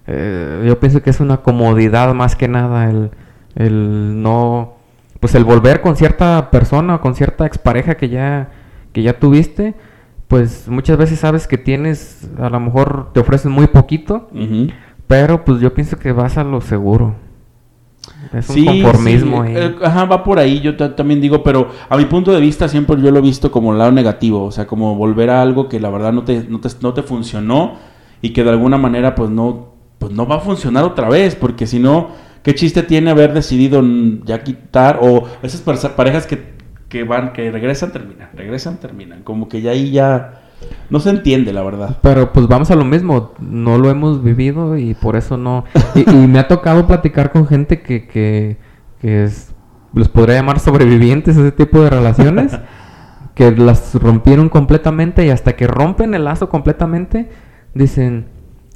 eh, 0.07 0.63
yo 0.67 0.79
pienso 0.79 1.01
que 1.01 1.09
es 1.09 1.19
una 1.19 1.37
comodidad 1.37 2.13
más 2.13 2.35
que 2.35 2.47
nada 2.47 2.89
el, 2.89 3.11
el 3.55 4.21
no 4.21 4.73
pues 5.19 5.35
el 5.35 5.43
volver 5.45 5.81
con 5.81 5.95
cierta 5.95 6.49
persona 6.51 6.95
o 6.95 7.01
con 7.01 7.15
cierta 7.15 7.45
expareja 7.45 7.95
que 7.95 8.09
ya 8.09 8.49
que 8.91 9.01
ya 9.01 9.13
tuviste 9.19 9.73
pues 10.27 10.67
muchas 10.67 10.97
veces 10.97 11.19
sabes 11.19 11.47
que 11.47 11.57
tienes 11.57 12.29
a 12.39 12.49
lo 12.49 12.59
mejor 12.59 13.11
te 13.13 13.19
ofrecen 13.21 13.51
muy 13.51 13.67
poquito 13.67 14.27
Ujú. 14.33 14.67
Pero 15.13 15.45
pues 15.45 15.61
yo 15.61 15.71
pienso 15.75 15.99
que 15.99 16.11
vas 16.11 16.39
a 16.39 16.43
lo 16.43 16.59
seguro. 16.59 17.13
Es 18.33 18.49
un 18.49 18.55
Sí, 18.55 18.65
conformismo 18.65 19.43
sí, 19.45 19.51
eh, 19.53 19.75
ajá, 19.83 20.05
va 20.05 20.23
por 20.23 20.39
ahí, 20.39 20.59
yo 20.59 20.75
ta- 20.75 20.95
también 20.95 21.21
digo, 21.21 21.43
pero 21.43 21.69
a 21.87 21.95
mi 21.97 22.05
punto 22.05 22.31
de 22.33 22.41
vista 22.41 22.67
siempre 22.67 22.99
yo 23.01 23.11
lo 23.11 23.19
he 23.19 23.21
visto 23.21 23.51
como 23.51 23.71
el 23.71 23.77
lado 23.77 23.91
negativo, 23.91 24.43
o 24.43 24.51
sea, 24.51 24.65
como 24.67 24.95
volver 24.95 25.29
a 25.29 25.41
algo 25.41 25.69
que 25.69 25.79
la 25.79 25.89
verdad 25.89 26.11
no 26.11 26.23
te, 26.23 26.43
no 26.49 26.59
te, 26.59 26.69
no 26.81 26.93
te 26.93 27.03
funcionó 27.03 27.75
y 28.21 28.31
que 28.33 28.43
de 28.43 28.49
alguna 28.49 28.77
manera 28.77 29.15
pues 29.15 29.29
no, 29.29 29.67
pues 29.99 30.11
no 30.11 30.25
va 30.27 30.37
a 30.37 30.39
funcionar 30.39 30.83
otra 30.83 31.07
vez, 31.09 31.35
porque 31.35 31.67
si 31.67 31.79
no, 31.79 32.09
¿qué 32.43 32.55
chiste 32.55 32.83
tiene 32.83 33.11
haber 33.11 33.33
decidido 33.33 33.81
ya 34.25 34.43
quitar 34.43 34.99
o 35.01 35.25
esas 35.43 35.61
parejas 35.91 36.27
que, 36.27 36.53
que 36.89 37.03
van, 37.03 37.31
que 37.33 37.51
regresan, 37.51 37.91
terminan, 37.93 38.29
regresan, 38.33 38.77
terminan, 38.79 39.23
como 39.23 39.47
que 39.47 39.61
ya 39.61 39.71
ahí 39.71 39.91
ya 39.91 40.42
no 40.89 40.99
se 40.99 41.09
entiende 41.09 41.53
la 41.53 41.63
verdad. 41.63 41.97
Pero 42.01 42.33
pues 42.33 42.47
vamos 42.47 42.71
a 42.71 42.75
lo 42.75 42.85
mismo, 42.85 43.33
no 43.39 43.77
lo 43.77 43.89
hemos 43.89 44.23
vivido 44.23 44.77
y 44.77 44.93
por 44.93 45.15
eso 45.15 45.37
no... 45.37 45.65
Y, 45.95 46.09
y 46.09 46.27
me 46.27 46.39
ha 46.39 46.47
tocado 46.47 46.87
platicar 46.87 47.31
con 47.31 47.47
gente 47.47 47.81
que, 47.81 48.07
que, 48.07 48.57
que 48.99 49.23
es, 49.23 49.53
los 49.93 50.09
podría 50.09 50.35
llamar 50.35 50.59
sobrevivientes 50.59 51.37
a 51.37 51.41
ese 51.41 51.51
tipo 51.51 51.81
de 51.81 51.89
relaciones, 51.89 52.57
que 53.35 53.51
las 53.51 53.95
rompieron 53.95 54.49
completamente 54.49 55.25
y 55.25 55.29
hasta 55.29 55.55
que 55.55 55.67
rompen 55.67 56.13
el 56.13 56.25
lazo 56.25 56.49
completamente, 56.49 57.29
dicen, 57.73 58.27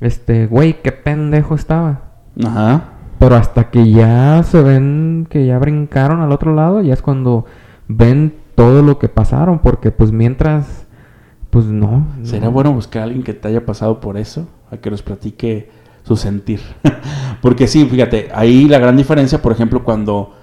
este, 0.01 0.47
güey, 0.47 0.81
qué 0.81 0.91
pendejo 0.91 1.55
estaba. 1.55 2.01
Ajá. 2.43 2.93
Pero 3.19 3.35
hasta 3.35 3.69
que 3.69 3.89
ya 3.89 4.43
se 4.43 4.61
ven 4.61 5.27
que 5.29 5.45
ya 5.45 5.57
brincaron 5.57 6.21
al 6.21 6.31
otro 6.31 6.53
lado, 6.53 6.81
ya 6.81 6.93
es 6.93 7.01
cuando 7.01 7.45
ven 7.87 8.35
todo 8.55 8.81
lo 8.81 8.99
que 8.99 9.09
pasaron, 9.09 9.59
porque 9.59 9.91
pues 9.91 10.11
mientras, 10.11 10.86
pues 11.49 11.65
no. 11.65 12.05
Sería 12.23 12.47
no. 12.47 12.51
bueno 12.51 12.71
buscar 12.73 13.01
a 13.01 13.05
alguien 13.05 13.23
que 13.23 13.33
te 13.33 13.47
haya 13.47 13.65
pasado 13.65 13.99
por 13.99 14.17
eso, 14.17 14.47
a 14.71 14.77
que 14.77 14.91
nos 14.91 15.01
platique 15.01 15.69
su 16.03 16.15
sentir. 16.15 16.61
Porque 17.41 17.67
sí, 17.67 17.85
fíjate, 17.85 18.29
ahí 18.33 18.67
la 18.67 18.79
gran 18.79 18.97
diferencia, 18.97 19.41
por 19.41 19.51
ejemplo, 19.51 19.83
cuando 19.83 20.33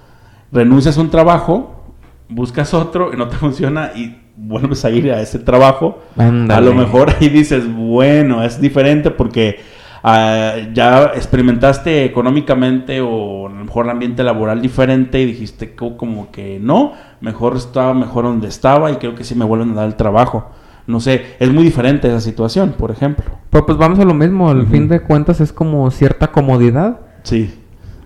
renuncias 0.51 0.97
a 0.97 1.01
un 1.01 1.09
trabajo, 1.09 1.83
buscas 2.29 2.73
otro 2.73 3.13
y 3.13 3.17
no 3.17 3.27
te 3.27 3.35
funciona 3.37 3.91
y 3.95 4.21
vuelves 4.37 4.83
a 4.85 4.89
ir 4.89 5.11
a 5.11 5.21
ese 5.21 5.39
trabajo, 5.39 5.99
a 6.17 6.61
lo 6.61 6.73
mejor 6.73 7.09
ahí 7.19 7.29
dices, 7.29 7.63
bueno, 7.73 8.43
es 8.43 8.59
diferente 8.59 9.09
porque 9.11 9.59
ah, 10.03 10.55
ya 10.73 11.11
experimentaste 11.15 12.03
económicamente 12.03 12.99
o 13.01 13.47
a 13.47 13.49
lo 13.49 13.55
mejor 13.63 13.85
el 13.85 13.91
ambiente 13.91 14.23
laboral 14.23 14.61
diferente 14.61 15.21
y 15.21 15.25
dijiste 15.25 15.73
co- 15.75 15.95
como 15.95 16.31
que 16.31 16.59
no, 16.61 16.91
mejor 17.21 17.55
estaba 17.55 17.93
mejor 17.93 18.25
donde 18.25 18.49
estaba 18.49 18.91
y 18.91 18.95
creo 18.97 19.15
que 19.15 19.23
sí 19.23 19.35
me 19.35 19.45
vuelven 19.45 19.71
a 19.71 19.75
dar 19.75 19.85
el 19.87 19.95
trabajo. 19.95 20.51
No 20.87 20.99
sé, 20.99 21.35
es 21.39 21.51
muy 21.51 21.63
diferente 21.63 22.07
esa 22.07 22.21
situación, 22.21 22.75
por 22.77 22.91
ejemplo. 22.91 23.25
Pero 23.49 23.65
pues 23.65 23.77
vamos 23.77 23.99
a 23.99 24.05
lo 24.05 24.13
mismo, 24.13 24.49
al 24.49 24.67
fin 24.67 24.87
de 24.87 25.01
cuentas 25.01 25.41
es 25.41 25.51
como 25.51 25.89
cierta 25.89 26.31
comodidad. 26.31 26.99
Sí. 27.23 27.53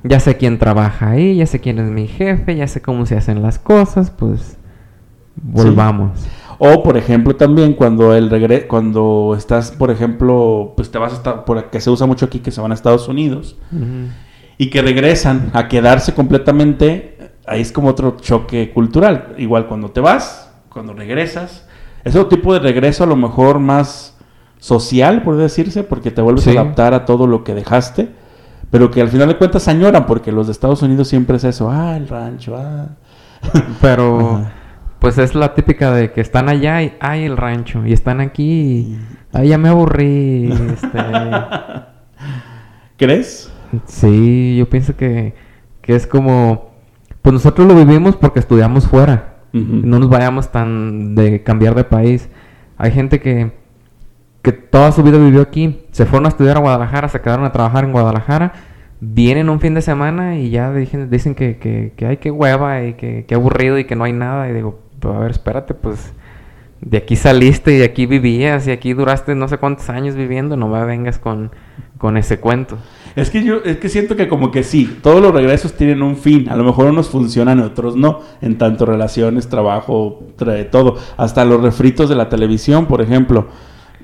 Ya 0.03 0.19
sé 0.21 0.37
quién 0.37 0.59
trabaja 0.59 1.09
ahí, 1.09 1.35
ya 1.35 1.45
sé 1.45 1.59
quién 1.59 1.77
es 1.79 1.89
mi 1.91 2.07
jefe, 2.07 2.55
ya 2.55 2.67
sé 2.67 2.81
cómo 2.81 3.05
se 3.05 3.17
hacen 3.17 3.41
las 3.41 3.59
cosas, 3.59 4.11
pues 4.11 4.57
volvamos. 5.35 6.25
O 6.57 6.83
por 6.83 6.97
ejemplo 6.97 7.35
también 7.35 7.73
cuando 7.73 8.13
el 8.13 8.29
regre 8.29 8.67
cuando 8.67 9.33
estás, 9.37 9.71
por 9.71 9.91
ejemplo, 9.91 10.73
pues 10.75 10.91
te 10.91 10.97
vas 10.97 11.13
a 11.13 11.15
estar, 11.15 11.45
por 11.45 11.69
que 11.69 11.81
se 11.81 11.89
usa 11.89 12.05
mucho 12.05 12.25
aquí 12.25 12.39
que 12.39 12.51
se 12.51 12.61
van 12.61 12.71
a 12.71 12.75
Estados 12.75 13.07
Unidos 13.07 13.57
y 14.57 14.69
que 14.69 14.81
regresan 14.81 15.51
a 15.53 15.67
quedarse 15.67 16.13
completamente, 16.13 17.31
ahí 17.47 17.61
es 17.61 17.71
como 17.71 17.89
otro 17.89 18.17
choque 18.19 18.71
cultural. 18.73 19.35
Igual 19.37 19.67
cuando 19.67 19.91
te 19.91 20.01
vas, 20.01 20.51
cuando 20.69 20.93
regresas, 20.93 21.65
es 22.03 22.15
otro 22.15 22.27
tipo 22.27 22.53
de 22.53 22.59
regreso 22.59 23.03
a 23.03 23.07
lo 23.07 23.15
mejor 23.15 23.59
más 23.59 24.17
social, 24.57 25.23
por 25.23 25.37
decirse, 25.37 25.83
porque 25.83 26.11
te 26.11 26.21
vuelves 26.21 26.43
Sí. 26.43 26.55
a 26.55 26.61
adaptar 26.61 26.93
a 26.93 27.05
todo 27.05 27.27
lo 27.27 27.43
que 27.43 27.53
dejaste, 27.53 28.09
pero 28.71 28.91
que 28.91 29.01
al 29.01 29.09
final 29.09 29.27
de 29.29 29.37
cuentas 29.37 29.67
añoran, 29.67 30.05
porque 30.05 30.31
los 30.31 30.47
de 30.47 30.51
Estados 30.51 30.81
Unidos 30.81 31.07
siempre 31.07 31.37
es 31.37 31.43
eso, 31.43 31.69
ah, 31.71 31.95
el 31.97 32.07
rancho, 32.07 32.55
ah. 32.57 32.87
Pero 33.81 34.19
Ajá. 34.37 34.51
pues 34.99 35.17
es 35.17 35.33
la 35.33 35.55
típica 35.55 35.91
de 35.93 36.11
que 36.11 36.19
están 36.21 36.49
allá 36.49 36.83
y 36.83 36.93
hay 36.99 37.23
el 37.23 37.37
rancho 37.37 37.85
y 37.85 37.93
están 37.93 38.19
aquí 38.19 38.43
y 38.43 38.99
ay, 39.31 39.49
ya 39.49 39.57
me 39.57 39.69
aburrí. 39.69 40.51
este, 40.51 40.97
¿Crees? 42.97 43.51
sí, 43.85 44.57
yo 44.57 44.69
pienso 44.69 44.95
que, 44.97 45.35
que 45.81 45.95
es 45.95 46.05
como 46.07 46.69
pues 47.21 47.33
nosotros 47.33 47.67
lo 47.67 47.75
vivimos 47.75 48.15
porque 48.15 48.39
estudiamos 48.39 48.87
fuera. 48.87 49.28
No 49.51 49.99
nos 49.99 50.09
vayamos 50.09 50.51
tan 50.51 51.15
de 51.15 51.43
cambiar 51.43 51.75
de 51.75 51.83
país. 51.83 52.29
Hay 52.77 52.91
gente 52.91 53.19
que 53.19 53.51
que 54.41 54.51
toda 54.51 54.91
su 54.91 55.03
vida 55.03 55.17
vivió 55.17 55.41
aquí, 55.41 55.81
se 55.91 56.05
fueron 56.05 56.25
a 56.25 56.29
estudiar 56.29 56.57
a 56.57 56.61
Guadalajara, 56.61 57.09
se 57.09 57.21
quedaron 57.21 57.45
a 57.45 57.51
trabajar 57.51 57.83
en 57.83 57.91
Guadalajara, 57.91 58.53
vienen 59.01 59.49
un 59.49 59.59
fin 59.59 59.73
de 59.73 59.81
semana 59.81 60.37
y 60.37 60.49
ya 60.49 60.71
dicen, 60.73 61.09
dicen 61.09 61.35
que, 61.35 61.57
que, 61.57 61.93
que 61.95 62.05
hay 62.05 62.17
que 62.17 62.31
hueva 62.31 62.83
y 62.83 62.93
que, 62.93 63.25
que 63.25 63.35
aburrido 63.35 63.77
y 63.77 63.85
que 63.85 63.95
no 63.95 64.05
hay 64.05 64.13
nada. 64.13 64.49
Y 64.49 64.53
digo, 64.53 64.79
a 65.03 65.19
ver, 65.19 65.31
espérate, 65.31 65.73
pues 65.73 66.13
de 66.81 66.97
aquí 66.97 67.15
saliste 67.15 67.77
y 67.77 67.81
aquí 67.81 68.05
vivías 68.05 68.67
y 68.67 68.71
aquí 68.71 68.93
duraste 68.93 69.35
no 69.35 69.47
sé 69.47 69.57
cuántos 69.57 69.89
años 69.89 70.15
viviendo, 70.15 70.55
no 70.57 70.67
me 70.67 70.83
vengas 70.85 71.19
con, 71.19 71.51
con 71.97 72.17
ese 72.17 72.39
cuento. 72.39 72.77
Es 73.15 73.29
que 73.29 73.43
yo 73.43 73.57
es 73.65 73.77
que 73.77 73.89
siento 73.89 74.15
que 74.15 74.27
como 74.29 74.51
que 74.51 74.63
sí, 74.63 74.99
todos 75.01 75.21
los 75.21 75.33
regresos 75.33 75.73
tienen 75.73 76.01
un 76.01 76.15
fin. 76.15 76.47
A 76.49 76.55
lo 76.55 76.63
mejor 76.63 76.85
unos 76.87 77.09
funcionan, 77.09 77.59
otros 77.59 77.95
no. 77.95 78.21
En 78.41 78.57
tanto 78.57 78.85
relaciones, 78.85 79.49
trabajo, 79.49 80.23
tra- 80.37 80.69
todo. 80.69 80.97
Hasta 81.17 81.43
los 81.43 81.61
refritos 81.61 82.07
de 82.07 82.15
la 82.15 82.29
televisión, 82.29 82.85
por 82.85 83.01
ejemplo. 83.01 83.47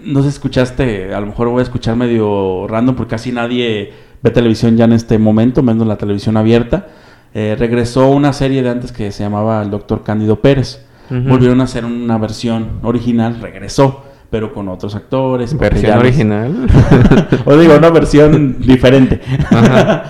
No 0.03 0.21
sé 0.21 0.29
escuchaste, 0.29 1.13
a 1.13 1.19
lo 1.21 1.27
mejor 1.27 1.47
voy 1.47 1.61
a 1.61 1.63
escuchar 1.63 1.95
medio 1.95 2.67
random 2.67 2.95
porque 2.95 3.11
casi 3.11 3.31
nadie 3.31 3.93
ve 4.21 4.31
televisión 4.31 4.75
ya 4.75 4.85
en 4.85 4.93
este 4.93 5.17
momento, 5.17 5.63
menos 5.63 5.87
la 5.87 5.95
televisión 5.97 6.35
abierta. 6.35 6.87
Eh, 7.33 7.55
regresó 7.57 8.09
una 8.09 8.33
serie 8.33 8.63
de 8.63 8.69
antes 8.69 8.91
que 8.91 9.11
se 9.11 9.23
llamaba 9.23 9.61
El 9.61 9.69
Doctor 9.71 10.03
Cándido 10.03 10.41
Pérez. 10.41 10.85
Volvieron 11.09 11.61
a 11.61 11.65
hacer 11.65 11.85
una 11.85 12.17
versión 12.17 12.79
original, 12.81 13.39
regresó, 13.39 14.03
pero 14.29 14.53
con 14.53 14.67
otros 14.69 14.95
actores. 14.95 15.57
Versión 15.57 15.97
original. 15.97 16.67
o 17.45 17.57
digo, 17.57 17.75
una 17.75 17.89
versión 17.89 18.59
diferente. 18.65 19.21
Ajá. 19.49 20.03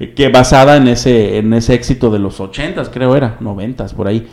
que 0.16 0.28
basada 0.28 0.76
en 0.76 0.88
ese, 0.88 1.38
en 1.38 1.52
ese 1.52 1.74
éxito 1.74 2.10
de 2.10 2.18
los 2.18 2.40
80s, 2.40 2.88
creo 2.90 3.14
era, 3.16 3.38
90s, 3.40 3.92
por 3.94 4.08
ahí. 4.08 4.28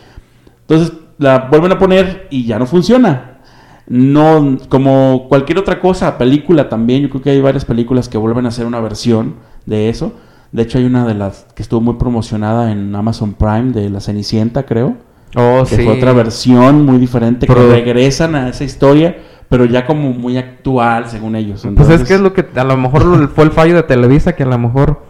Entonces 0.61 0.93
la 1.17 1.47
vuelven 1.49 1.73
a 1.73 1.79
poner 1.79 2.27
y 2.29 2.45
ya 2.45 2.57
no 2.59 2.65
funciona. 2.65 3.39
No, 3.87 4.57
como 4.69 5.27
cualquier 5.29 5.59
otra 5.59 5.79
cosa, 5.79 6.17
película 6.17 6.67
también, 6.67 7.03
yo 7.03 7.09
creo 7.09 7.21
que 7.21 7.29
hay 7.31 7.41
varias 7.41 7.65
películas 7.65 8.09
que 8.09 8.17
vuelven 8.17 8.45
a 8.45 8.49
hacer 8.49 8.65
una 8.65 8.81
versión 8.81 9.35
de 9.65 9.89
eso. 9.89 10.13
De 10.51 10.63
hecho, 10.63 10.77
hay 10.77 10.85
una 10.85 11.05
de 11.05 11.13
las 11.13 11.45
que 11.55 11.61
estuvo 11.61 11.81
muy 11.81 11.95
promocionada 11.95 12.71
en 12.71 12.95
Amazon 12.95 13.33
Prime 13.33 13.71
de 13.71 13.89
La 13.89 13.99
Cenicienta, 13.99 14.63
creo. 14.63 14.97
Oh, 15.39 15.63
que 15.69 15.75
sí. 15.75 15.83
fue 15.83 15.93
otra 15.93 16.13
versión 16.13 16.83
muy 16.83 16.97
diferente, 16.97 17.45
que 17.45 17.53
regresan 17.53 18.35
a 18.35 18.49
esa 18.49 18.63
historia, 18.63 19.17
pero 19.49 19.65
ya 19.65 19.85
como 19.85 20.11
muy 20.11 20.37
actual, 20.37 21.07
según 21.07 21.35
ellos. 21.35 21.61
Pues 21.61 21.65
Entonces, 21.65 22.01
es 22.01 22.07
que 22.07 22.15
es 22.15 22.21
lo 22.21 22.33
que 22.33 22.45
a 22.55 22.63
lo 22.63 22.75
mejor 22.75 23.29
fue 23.29 23.43
el 23.43 23.51
fallo 23.51 23.75
de 23.75 23.83
Televisa, 23.83 24.33
que 24.33 24.43
a 24.43 24.47
lo 24.47 24.57
mejor 24.57 25.03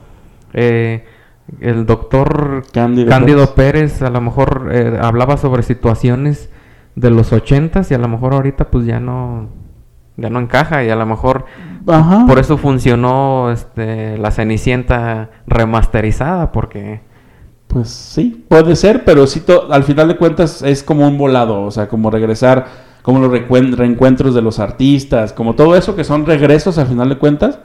eh, 0.53 1.05
el 1.61 1.85
doctor 1.85 2.65
Cándido 2.73 3.09
Cándido, 3.09 3.55
Pérez. 3.55 4.01
a 4.01 4.09
lo 4.09 4.19
mejor 4.19 4.69
eh, 4.73 4.99
hablaba 5.01 5.37
sobre 5.37 5.63
situaciones 5.63 6.49
de 6.95 7.09
los 7.09 7.31
ochentas 7.31 7.89
y 7.91 7.93
a 7.93 7.97
lo 7.97 8.07
mejor 8.07 8.33
ahorita 8.33 8.69
pues 8.69 8.85
ya 8.85 8.99
no 8.99 9.49
ya 10.17 10.29
no 10.29 10.39
encaja 10.39 10.83
y 10.83 10.89
a 10.89 10.95
lo 10.95 11.05
mejor 11.05 11.45
Ajá. 11.87 12.25
por 12.27 12.39
eso 12.39 12.57
funcionó 12.57 13.51
este 13.51 14.17
la 14.17 14.31
Cenicienta 14.31 15.29
remasterizada 15.45 16.51
porque 16.51 17.01
Pues 17.67 17.89
sí, 17.89 18.45
puede 18.47 18.75
ser, 18.75 19.03
pero 19.03 19.27
sí, 19.27 19.43
al 19.69 19.83
final 19.83 20.07
de 20.07 20.15
cuentas 20.15 20.61
es 20.61 20.83
como 20.83 21.07
un 21.07 21.17
volado, 21.17 21.63
o 21.63 21.71
sea, 21.71 21.87
como 21.87 22.09
regresar, 22.09 22.65
como 23.01 23.19
los 23.19 23.31
reencuentros 23.31 24.33
de 24.33 24.41
los 24.41 24.59
artistas, 24.59 25.33
como 25.33 25.53
todo 25.53 25.75
eso 25.75 25.95
que 25.95 26.03
son 26.03 26.25
regresos 26.25 26.77
al 26.77 26.87
final 26.87 27.09
de 27.09 27.17
cuentas, 27.17 27.59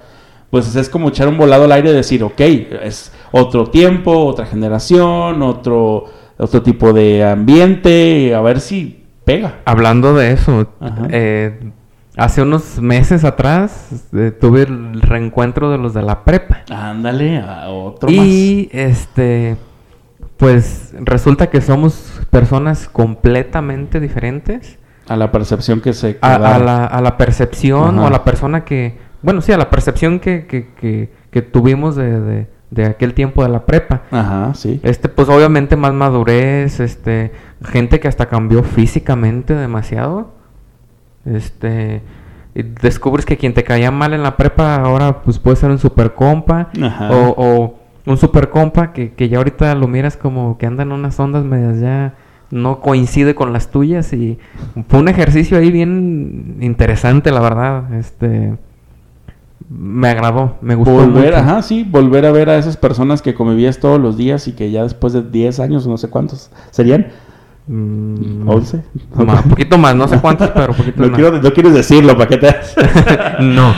pues 0.51 0.75
es 0.77 0.91
como 0.91 1.09
echar 1.09 1.29
un 1.29 1.39
volado 1.39 1.65
al 1.65 1.73
aire 1.73 1.91
y 1.91 1.95
decir, 1.95 2.23
ok, 2.25 2.41
es 2.41 3.13
otro 3.31 3.67
tiempo, 3.69 4.27
otra 4.27 4.45
generación, 4.45 5.41
otro, 5.43 6.05
otro 6.37 6.63
tipo 6.63 6.93
de 6.93 7.25
ambiente, 7.25 8.35
a 8.35 8.41
ver 8.41 8.61
si 8.61 9.05
pega. 9.25 9.61
hablando 9.65 10.15
de 10.15 10.33
eso 10.33 10.67
eh, 11.11 11.71
hace 12.17 12.43
unos 12.43 12.81
meses 12.81 13.25
atrás 13.25 14.05
eh, 14.13 14.31
tuve 14.39 14.63
el 14.63 15.01
reencuentro 15.01 15.71
de 15.71 15.79
los 15.79 15.95
de 15.95 16.03
la 16.03 16.25
prepa. 16.25 16.63
Ándale, 16.71 17.39
a 17.39 17.69
otro 17.71 18.11
Y 18.11 18.69
este, 18.73 19.57
pues 20.43 20.93
resulta 20.99 21.51
que 21.51 21.61
somos 21.61 22.21
personas 22.31 22.89
completamente 22.89 24.01
diferentes. 24.01 24.77
A 25.09 25.15
la 25.15 25.31
percepción 25.31 25.81
que 25.81 25.93
se 25.93 26.19
a, 26.21 26.35
a 26.35 26.59
la, 26.59 26.85
a 26.85 27.01
la 27.01 27.17
percepción 27.17 27.95
Ajá. 27.95 28.03
o 28.03 28.07
a 28.09 28.11
la 28.11 28.25
persona 28.25 28.65
que, 28.65 28.99
bueno, 29.23 29.41
sí, 29.41 29.53
a 29.53 29.57
la 29.57 29.71
percepción 29.71 30.19
que, 30.19 30.49
que, 30.49 30.67
que, 30.75 31.13
que 31.31 31.43
tuvimos 31.43 31.95
de, 31.95 32.19
de, 32.21 32.47
de 32.73 32.87
aquel 32.87 33.15
tiempo 33.15 33.45
de 33.45 33.51
la 33.51 33.67
prepa. 33.67 34.03
Ajá, 34.11 34.53
sí. 34.55 34.81
Este, 34.83 35.09
pues 35.09 35.29
obviamente 35.29 35.77
más 35.77 35.93
madurez, 35.95 36.81
este, 36.81 37.31
gente 37.65 38.01
que 38.01 38.09
hasta 38.09 38.27
cambió 38.27 38.65
físicamente 38.65 39.55
demasiado. 39.55 40.33
Este, 41.25 42.03
y 42.57 42.65
descubres 42.65 43.25
que 43.27 43.37
quien 43.37 43.55
te 43.55 43.63
caía 43.63 43.93
mal 43.93 44.13
en 44.13 44.25
la 44.25 44.37
prepa 44.37 44.75
ahora 44.75 45.23
pues 45.23 45.39
puede 45.39 45.57
ser 45.57 45.71
un 45.71 45.79
super 45.79 46.15
compa 46.15 46.71
Ajá. 46.83 47.13
o, 47.13 47.35
o 47.39 47.82
un 48.07 48.17
super 48.17 48.51
compa 48.51 48.93
que, 48.93 49.13
que 49.13 49.29
ya 49.29 49.39
ahorita 49.39 49.75
lo 49.75 49.89
miras 49.89 50.17
como 50.17 50.59
que 50.59 50.67
andan 50.67 50.93
unas 50.93 51.19
ondas 51.21 51.45
medias 51.45 51.81
ya 51.81 52.15
no 52.51 52.81
coincide 52.81 53.35
con 53.35 53.53
las 53.53 53.71
tuyas 53.71 54.13
y 54.13 54.39
fue 54.89 55.01
un 55.01 55.09
ejercicio 55.09 55.57
ahí 55.57 55.71
bien 55.71 56.57
interesante 56.61 57.31
la 57.31 57.41
verdad, 57.41 57.95
este 57.95 58.55
me 59.71 60.09
agradó, 60.09 60.57
me 60.61 60.75
gustó 60.75 60.93
Volver, 60.93 61.27
mucho. 61.33 61.37
ajá, 61.37 61.63
sí, 61.63 61.83
volver 61.89 62.27
a 62.27 62.33
ver 62.33 62.51
a 62.51 62.59
esas 62.59 62.77
personas 62.77 63.23
que 63.23 63.33
convivías 63.33 63.79
todos 63.79 63.99
los 64.01 64.19
días 64.19 64.47
y 64.49 64.53
que 64.53 64.71
ya 64.71 64.83
después 64.83 65.13
de 65.15 65.23
10 65.23 65.61
años, 65.61 65.87
no 65.87 65.97
sé 65.97 66.09
cuántos, 66.09 66.51
serían 66.71 67.07
Mm, 67.69 68.49
11. 68.49 68.83
más, 69.25 69.43
poquito 69.43 69.79
más, 69.79 69.95
no 69.95 70.09
sé 70.09 70.19
cuántos, 70.19 70.51
pero 70.51 70.73
poquito 70.75 71.01
No, 71.03 71.09
más. 71.11 71.17
quiero, 71.17 71.41
no 71.41 71.53
quieres 71.53 71.73
decirlo, 71.75 72.17
¿para 72.17 72.29
qué 72.29 72.37
te 72.39 72.49
no. 73.41 73.73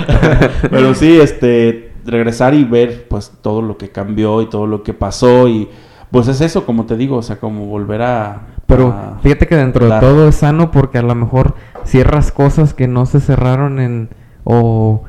Pero 0.71 0.95
sí, 0.95 1.19
este, 1.21 1.84
regresar 2.07 2.55
y 2.55 2.65
ver 2.65 3.07
pues 3.09 3.33
todo 3.43 3.63
lo 3.63 3.77
que 3.79 3.91
cambió 3.91 4.43
y 4.43 4.49
todo 4.49 4.67
lo 4.67 4.83
que 4.83 4.95
pasó 4.95 5.49
y 5.49 5.69
pues 6.11 6.29
es 6.29 6.41
eso, 6.41 6.65
como 6.65 6.87
te 6.87 6.97
digo, 6.97 7.17
o 7.17 7.23
sea, 7.23 7.37
como 7.41 7.67
volver 7.67 8.03
a... 8.03 8.43
Pero 8.67 8.89
a- 8.89 9.19
fíjate 9.23 9.47
que 9.49 9.57
dentro 9.57 9.89
de 9.89 10.01
todo 10.01 10.29
es 10.29 10.37
sano 10.37 10.71
porque 10.71 10.99
a 10.99 11.03
lo 11.03 11.15
mejor 11.15 11.55
cierras 11.85 12.31
cosas 12.31 12.73
que 12.73 12.87
no 12.87 13.05
se 13.07 13.21
cerraron 13.21 13.81
en 13.81 14.09
o 14.45 15.03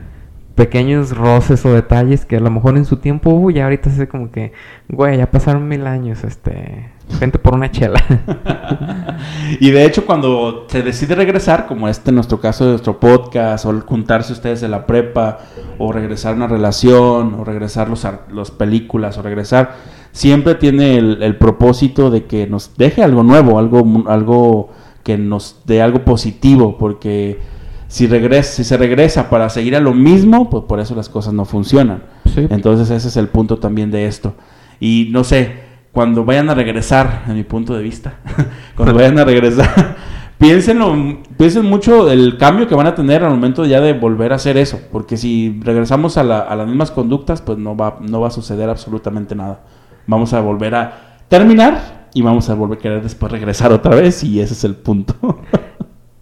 pequeños 0.56 1.16
roces 1.16 1.66
o 1.66 1.74
detalles 1.74 2.26
que 2.26 2.38
a 2.38 2.40
lo 2.40 2.50
mejor 2.50 2.78
en 2.78 2.86
su 2.86 2.98
tiempo 2.98 3.30
hubo 3.32 3.52
y 3.52 3.60
ahorita 3.60 3.90
es 3.90 4.08
como 4.08 4.32
que, 4.32 4.54
güey, 4.90 5.18
ya 5.18 5.30
pasaron 5.30 5.68
mil 5.68 5.86
años, 5.86 6.24
este, 6.24 6.90
vente 7.20 7.40
por 7.40 7.54
una 7.56 7.72
chela. 7.72 8.02
y 9.60 9.72
de 9.72 9.86
hecho 9.86 10.06
cuando 10.06 10.66
se 10.70 10.82
decide 10.82 11.16
regresar, 11.16 11.68
como 11.68 11.88
este 11.88 12.10
en 12.12 12.16
nuestro 12.16 12.40
caso 12.40 12.66
de 12.66 12.72
nuestro 12.72 13.00
podcast, 13.00 13.66
o 13.66 13.72
el 13.72 13.82
juntarse 13.82 14.34
ustedes 14.34 14.62
de 14.62 14.68
la 14.68 14.86
prepa, 14.86 15.40
o 15.78 15.92
regresar 15.92 16.34
a 16.34 16.36
una 16.36 16.48
relación, 16.48 17.36
o 17.36 17.44
regresar 17.44 17.90
los, 17.90 18.06
ar- 18.06 18.26
los 18.30 18.52
películas, 18.52 19.18
o 19.18 19.22
regresar, 19.22 19.76
siempre 20.12 20.56
tiene 20.56 20.98
el, 20.98 21.22
el 21.24 21.38
propósito 21.38 22.10
de 22.10 22.26
que 22.26 22.48
nos 22.48 22.76
deje 22.78 23.04
algo 23.04 23.24
nuevo, 23.24 23.60
algo, 23.60 24.04
algo 24.08 24.70
que 25.04 25.18
nos 25.18 25.62
dé 25.66 25.82
algo 25.82 26.04
positivo, 26.04 26.78
porque 26.78 27.40
si, 27.88 28.08
regresa, 28.08 28.52
si 28.54 28.64
se 28.64 28.78
regresa 28.78 29.30
para 29.30 29.50
seguir 29.50 29.76
a 29.76 29.80
lo 29.80 29.94
mismo, 29.94 30.50
pues 30.50 30.64
por 30.64 30.80
eso 30.80 30.96
las 30.96 31.10
cosas 31.10 31.34
no 31.34 31.46
funcionan. 31.46 32.04
Sí. 32.34 32.48
Entonces 32.50 32.90
ese 32.90 33.08
es 33.10 33.18
el 33.18 33.28
punto 33.28 33.58
también 33.60 33.92
de 33.92 34.08
esto. 34.08 34.34
Y 34.80 35.10
no 35.12 35.24
sé, 35.24 35.65
cuando 35.96 36.24
vayan 36.26 36.50
a 36.50 36.54
regresar, 36.54 37.24
en 37.28 37.34
mi 37.36 37.44
punto 37.44 37.74
de 37.76 37.82
vista, 37.82 38.16
cuando 38.76 38.94
vayan 38.94 39.18
a 39.18 39.24
regresar, 39.26 39.96
piénsenlo, 40.38 40.94
piensen 41.38 41.66
mucho 41.66 42.12
el 42.12 42.38
cambio 42.38 42.68
que 42.68 42.76
van 42.76 42.86
a 42.88 42.94
tener 42.94 43.24
al 43.24 43.32
momento 43.32 43.66
ya 43.66 43.80
de 43.82 43.94
volver 43.94 44.34
a 44.34 44.36
hacer 44.36 44.58
eso. 44.58 44.80
Porque 44.92 45.16
si 45.18 45.60
regresamos 45.64 46.18
a, 46.18 46.24
la- 46.24 46.42
a 46.42 46.56
las 46.56 46.68
mismas 46.68 46.92
conductas, 46.92 47.42
pues 47.42 47.58
no 47.58 47.76
va, 47.78 47.98
no 48.02 48.20
va 48.22 48.28
a 48.28 48.32
suceder 48.32 48.70
absolutamente 48.70 49.34
nada. 49.36 49.62
Vamos 50.06 50.34
a 50.34 50.42
volver 50.42 50.76
a 50.76 51.18
terminar 51.30 52.10
y 52.14 52.22
vamos 52.22 52.50
a 52.50 52.54
volver 52.54 52.78
a 52.78 52.82
querer 52.82 53.02
después 53.02 53.32
regresar 53.32 53.72
otra 53.72 53.96
vez 53.96 54.24
y 54.24 54.40
ese 54.42 54.54
es 54.54 54.64
el 54.66 54.76
punto. 54.76 55.16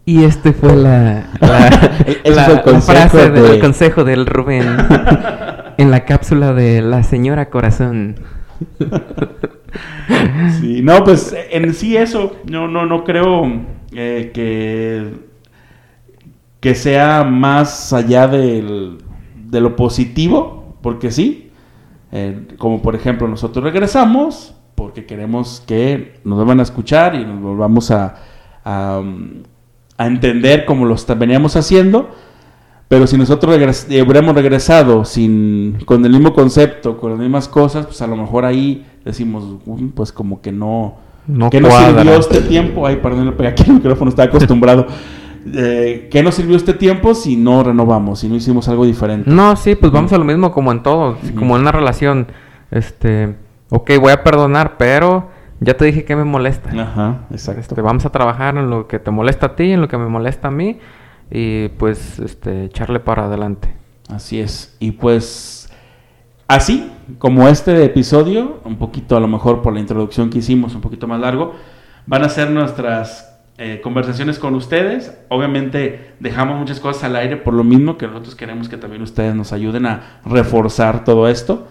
Y 0.06 0.26
este 0.26 0.52
fue 0.52 0.76
la, 0.76 1.30
la, 1.40 1.68
Ese 2.26 2.36
la- 2.36 2.44
fue 2.44 2.56
el 2.66 2.74
la 2.74 2.82
frase 2.82 3.30
de- 3.32 3.42
del 3.42 3.60
consejo 3.62 4.04
del 4.04 4.26
Rubén 4.26 4.68
en 5.78 5.92
la 5.92 6.04
cápsula 6.04 6.52
de 6.52 6.82
la 6.82 7.04
señora 7.04 7.50
corazón. 7.50 8.16
Sí, 10.60 10.82
no, 10.82 11.04
pues 11.04 11.36
en 11.52 11.74
sí 11.74 11.98
eso, 11.98 12.36
no, 12.50 12.68
no, 12.68 12.86
no 12.86 13.04
creo 13.04 13.44
eh, 13.92 14.32
que, 14.34 15.14
que 16.60 16.76
sea 16.76 17.24
más 17.24 17.94
allá 17.94 18.28
del- 18.28 18.98
de 19.36 19.62
lo 19.62 19.76
positivo, 19.76 20.76
porque 20.82 21.12
sí, 21.12 21.52
eh, 22.12 22.48
como 22.58 22.82
por 22.82 22.96
ejemplo 22.96 23.28
nosotros 23.28 23.64
regresamos 23.64 24.56
porque 24.76 25.06
queremos 25.06 25.64
que 25.66 26.20
nos 26.24 26.38
vuelvan 26.38 26.60
a 26.60 26.64
escuchar 26.64 27.16
y 27.16 27.26
nos 27.26 27.42
volvamos 27.42 27.92
a, 27.92 28.16
a, 28.66 29.02
entender 30.00 30.66
como 30.66 30.86
lo 30.86 30.96
veníamos 31.18 31.56
haciendo, 31.56 32.10
pero 32.88 33.08
si 33.08 33.18
nosotros 33.18 33.56
regres- 33.56 33.88
eh, 33.90 34.02
hubiéramos 34.02 34.36
regresado 34.36 35.04
sin, 35.06 35.78
con 35.86 36.04
el 36.06 36.12
mismo 36.12 36.34
concepto, 36.34 36.98
con 36.98 37.12
las 37.12 37.20
mismas 37.20 37.48
cosas, 37.48 37.86
pues 37.86 38.02
a 38.02 38.08
lo 38.08 38.16
mejor 38.16 38.46
ahí 38.46 38.86
decimos, 39.04 39.44
"Mm, 39.66 39.88
pues 39.90 40.12
como 40.12 40.42
que 40.42 40.52
no, 40.52 40.96
No 41.28 41.50
¿qué 41.50 41.60
nos 41.62 41.72
cuadra. 41.72 42.02
sirvió 42.04 42.20
este 42.20 42.42
tiempo? 42.42 42.86
Ay, 42.86 42.98
perdón, 42.98 43.34
aquí 43.48 43.64
el 43.68 43.74
micrófono, 43.74 44.10
estaba 44.10 44.28
acostumbrado. 44.28 44.88
Eh, 45.56 46.08
¿Qué 46.12 46.24
nos 46.24 46.36
sirvió 46.36 46.56
este 46.56 46.74
tiempo 46.74 47.14
si 47.14 47.36
no 47.36 47.64
renovamos, 47.64 48.20
si 48.20 48.30
no 48.30 48.36
hicimos 48.36 48.70
algo 48.70 48.86
diferente? 48.86 49.30
No, 49.30 49.56
sí, 49.58 49.76
pues 49.76 49.92
vamos 49.92 50.14
a 50.14 50.18
lo 50.18 50.24
mismo 50.24 50.52
como 50.52 50.72
en 50.72 50.84
todo, 50.84 51.18
como 51.38 51.56
en 51.56 51.64
una 51.64 51.72
relación. 51.72 52.28
Este, 52.72 53.36
ok, 53.70 53.92
voy 54.00 54.12
a 54.14 54.24
perdonar, 54.24 54.78
pero 54.78 55.30
ya 55.60 55.76
te 55.76 55.86
dije 55.86 56.06
que 56.06 56.16
me 56.16 56.24
molesta. 56.24 56.70
Ajá, 56.72 57.22
exacto. 57.32 57.60
Este, 57.62 57.82
vamos 57.82 58.06
a 58.06 58.10
trabajar 58.10 58.58
en 58.58 58.70
lo 58.70 58.88
que 58.88 59.00
te 59.00 59.12
molesta 59.12 59.48
a 59.48 59.56
ti, 59.56 59.72
en 59.72 59.82
lo 59.82 59.88
que 59.90 59.98
me 59.98 60.08
molesta 60.08 60.48
a 60.48 60.52
mí 60.52 60.78
y 61.36 61.70
pues 61.70 62.20
este, 62.20 62.66
echarle 62.66 63.00
para 63.00 63.26
adelante. 63.26 63.74
Así 64.08 64.40
es. 64.40 64.78
Y 64.80 64.92
pues 64.92 65.68
así 66.48 66.92
como 67.18 67.48
este 67.48 67.84
episodio, 67.84 68.62
un 68.64 68.78
poquito 68.78 69.18
a 69.18 69.20
lo 69.20 69.28
mejor 69.28 69.64
por 69.64 69.74
la 69.74 69.80
introducción 69.80 70.30
que 70.30 70.38
hicimos, 70.38 70.76
un 70.76 70.82
poquito 70.82 71.08
más 71.08 71.20
largo, 71.20 71.56
van 72.06 72.24
a 72.24 72.30
ser 72.30 72.52
nuestras 72.52 73.36
eh, 73.58 73.82
conversaciones 73.82 74.38
con 74.38 74.54
ustedes. 74.54 75.18
Obviamente 75.30 76.14
dejamos 76.20 76.60
muchas 76.60 76.80
cosas 76.80 77.06
al 77.06 77.16
aire 77.16 77.38
por 77.38 77.56
lo 77.56 77.64
mismo 77.64 77.98
que 77.98 78.06
nosotros 78.06 78.36
queremos 78.36 78.70
que 78.70 78.78
también 78.78 79.02
ustedes 79.02 79.34
nos 79.34 79.54
ayuden 79.54 79.88
a 79.88 80.22
reforzar 80.26 81.04
todo 81.04 81.28
esto. 81.28 81.68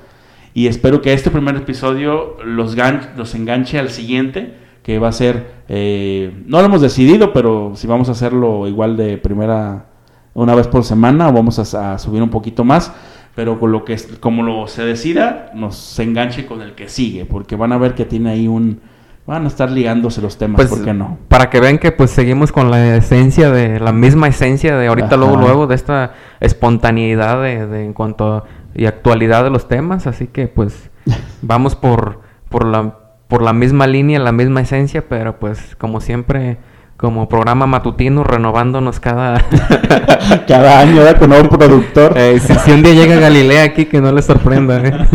Y 0.55 0.67
espero 0.67 1.03
que 1.03 1.13
este 1.13 1.31
primer 1.31 1.55
episodio 1.55 2.37
los, 2.45 2.77
los 3.17 3.35
enganche 3.37 3.79
al 3.79 3.91
siguiente, 3.91 4.57
que 4.83 4.99
va 4.99 5.09
a 5.09 5.13
ser, 5.13 5.63
eh, 5.69 6.43
no 6.47 6.59
lo 6.59 6.67
hemos 6.67 6.81
decidido, 6.81 7.33
pero 7.33 7.73
si 7.75 7.87
vamos 7.87 8.09
a 8.09 8.13
hacerlo 8.13 8.67
igual 8.67 8.97
de 8.97 9.17
primera, 9.17 9.87
una 10.35 10.55
vez 10.55 10.67
por 10.67 10.85
semana, 10.85 11.29
o 11.29 11.33
vamos 11.33 11.59
a, 11.59 11.99
subir 11.99 12.23
un 12.23 12.31
poquito 12.31 12.65
más, 12.65 12.93
pero 13.35 13.61
con 13.61 13.71
lo 13.73 13.85
que 13.85 13.97
como 14.21 14.43
lo 14.43 14.67
se 14.67 14.85
decida, 14.85 15.51
nos 15.55 15.99
enganche 15.99 16.47
con 16.47 16.63
el 16.63 16.75
que 16.75 16.89
sigue, 16.89 17.25
porque 17.25 17.55
van 17.55 17.73
a 17.73 17.79
ver 17.79 17.95
que 17.95 18.05
tiene 18.05 18.31
ahí 18.31 18.49
un, 18.49 18.81
van 19.25 19.45
a 19.45 19.49
estar 19.49 19.71
ligándose 19.71 20.21
los 20.21 20.37
temas, 20.37 20.57
pues, 20.57 20.69
¿por 20.69 20.85
qué 20.85 20.93
no? 20.93 21.19
Para 21.29 21.49
que 21.49 21.61
vean 21.61 21.79
que 21.79 21.93
pues 21.93 22.11
seguimos 22.11 22.51
con 22.51 22.71
la 22.71 22.97
esencia 22.97 23.51
de, 23.51 23.79
la 23.79 23.93
misma 23.93 24.27
esencia 24.29 24.77
de 24.77 24.89
ahorita 24.89 25.17
luego 25.17 25.37
luego, 25.37 25.67
de 25.69 25.77
esta 25.77 26.15
espontaneidad 26.41 27.41
de, 27.41 27.85
en 27.85 27.93
cuanto 27.93 28.33
a, 28.35 28.45
y 28.75 28.87
actualidad 28.87 29.45
de 29.45 29.51
los 29.51 29.69
temas, 29.69 30.09
así 30.09 30.27
que 30.27 30.49
pues 30.49 30.91
vamos 31.43 31.77
por, 31.77 32.21
por 32.49 32.67
la 32.67 33.02
por 33.33 33.41
la 33.41 33.55
misma 33.55 33.87
línea, 33.87 34.19
la 34.19 34.31
misma 34.31 34.61
esencia, 34.61 35.09
pero 35.09 35.39
pues 35.39 35.75
como 35.77 36.03
siempre 36.03 36.59
como 36.99 37.31
programa 37.31 37.67
matutino 37.67 38.25
renovándonos 38.25 39.01
cada 39.01 39.43
cada 40.47 40.81
año 40.81 41.01
con 41.19 41.31
nuevo 41.31 41.49
productor. 41.49 42.13
Eh, 42.19 42.39
si, 42.39 42.71
un 42.71 42.83
día 42.83 42.93
llega 42.93 43.17
Galilea 43.17 43.63
aquí 43.63 43.87
que 43.87 44.03
no 44.03 44.13
le 44.13 44.21
sorprenda. 44.21 44.87
¿eh? 44.87 45.09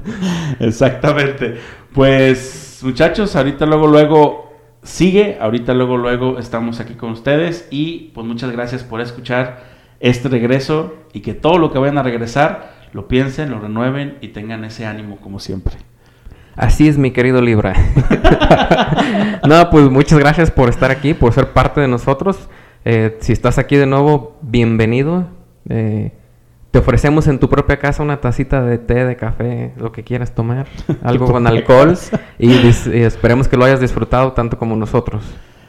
Exactamente. 0.60 1.58
Pues 1.92 2.80
muchachos, 2.82 3.36
ahorita 3.36 3.66
luego, 3.66 3.86
luego 3.86 4.50
sigue, 4.82 5.36
ahorita 5.38 5.74
luego, 5.74 5.98
luego 5.98 6.38
estamos 6.38 6.80
aquí 6.80 6.94
con 6.94 7.10
ustedes 7.10 7.68
y 7.70 8.12
pues 8.14 8.26
muchas 8.26 8.50
gracias 8.50 8.82
por 8.82 9.02
escuchar 9.02 9.62
este 10.00 10.30
regreso 10.30 10.94
y 11.12 11.20
que 11.20 11.34
todo 11.34 11.58
lo 11.58 11.70
que 11.70 11.78
vayan 11.78 11.98
a 11.98 12.02
regresar 12.02 12.78
lo 12.94 13.08
piensen, 13.08 13.50
lo 13.50 13.60
renueven 13.60 14.16
y 14.22 14.28
tengan 14.28 14.64
ese 14.64 14.86
ánimo 14.86 15.18
como 15.18 15.38
siempre. 15.38 15.74
Así 16.58 16.88
es, 16.88 16.98
mi 16.98 17.12
querido 17.12 17.40
Libra. 17.40 17.72
no, 19.48 19.70
pues 19.70 19.88
muchas 19.90 20.18
gracias 20.18 20.50
por 20.50 20.68
estar 20.68 20.90
aquí, 20.90 21.14
por 21.14 21.32
ser 21.32 21.52
parte 21.52 21.80
de 21.80 21.86
nosotros. 21.86 22.48
Eh, 22.84 23.16
si 23.20 23.32
estás 23.32 23.58
aquí 23.58 23.76
de 23.76 23.86
nuevo, 23.86 24.36
bienvenido. 24.42 25.28
Eh, 25.68 26.10
te 26.72 26.80
ofrecemos 26.80 27.28
en 27.28 27.38
tu 27.38 27.48
propia 27.48 27.78
casa 27.78 28.02
una 28.02 28.20
tacita 28.20 28.60
de 28.64 28.78
té, 28.78 29.04
de 29.04 29.14
café, 29.14 29.72
lo 29.76 29.92
que 29.92 30.02
quieras 30.02 30.34
tomar, 30.34 30.66
algo 31.04 31.26
con 31.26 31.46
alcohol 31.46 31.96
y, 32.40 32.50
esperemos 32.66 33.46
que 33.46 33.56
lo 33.56 33.64
hayas 33.64 33.80
disfrutado 33.80 34.32
tanto 34.32 34.58
como 34.58 34.74
nosotros. 34.74 35.22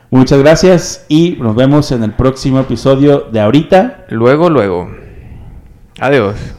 Muchas 0.09 0.39
gracias 0.39 1.05
y 1.07 1.37
nos 1.39 1.55
vemos 1.55 1.91
en 1.91 2.01
el 2.01 2.13
próximo 2.13 2.59
episodio 2.61 3.27
de 3.31 3.39
ahorita. 3.39 4.05
Luego, 4.09 4.49
luego. 4.49 4.89
Adiós. 5.99 6.58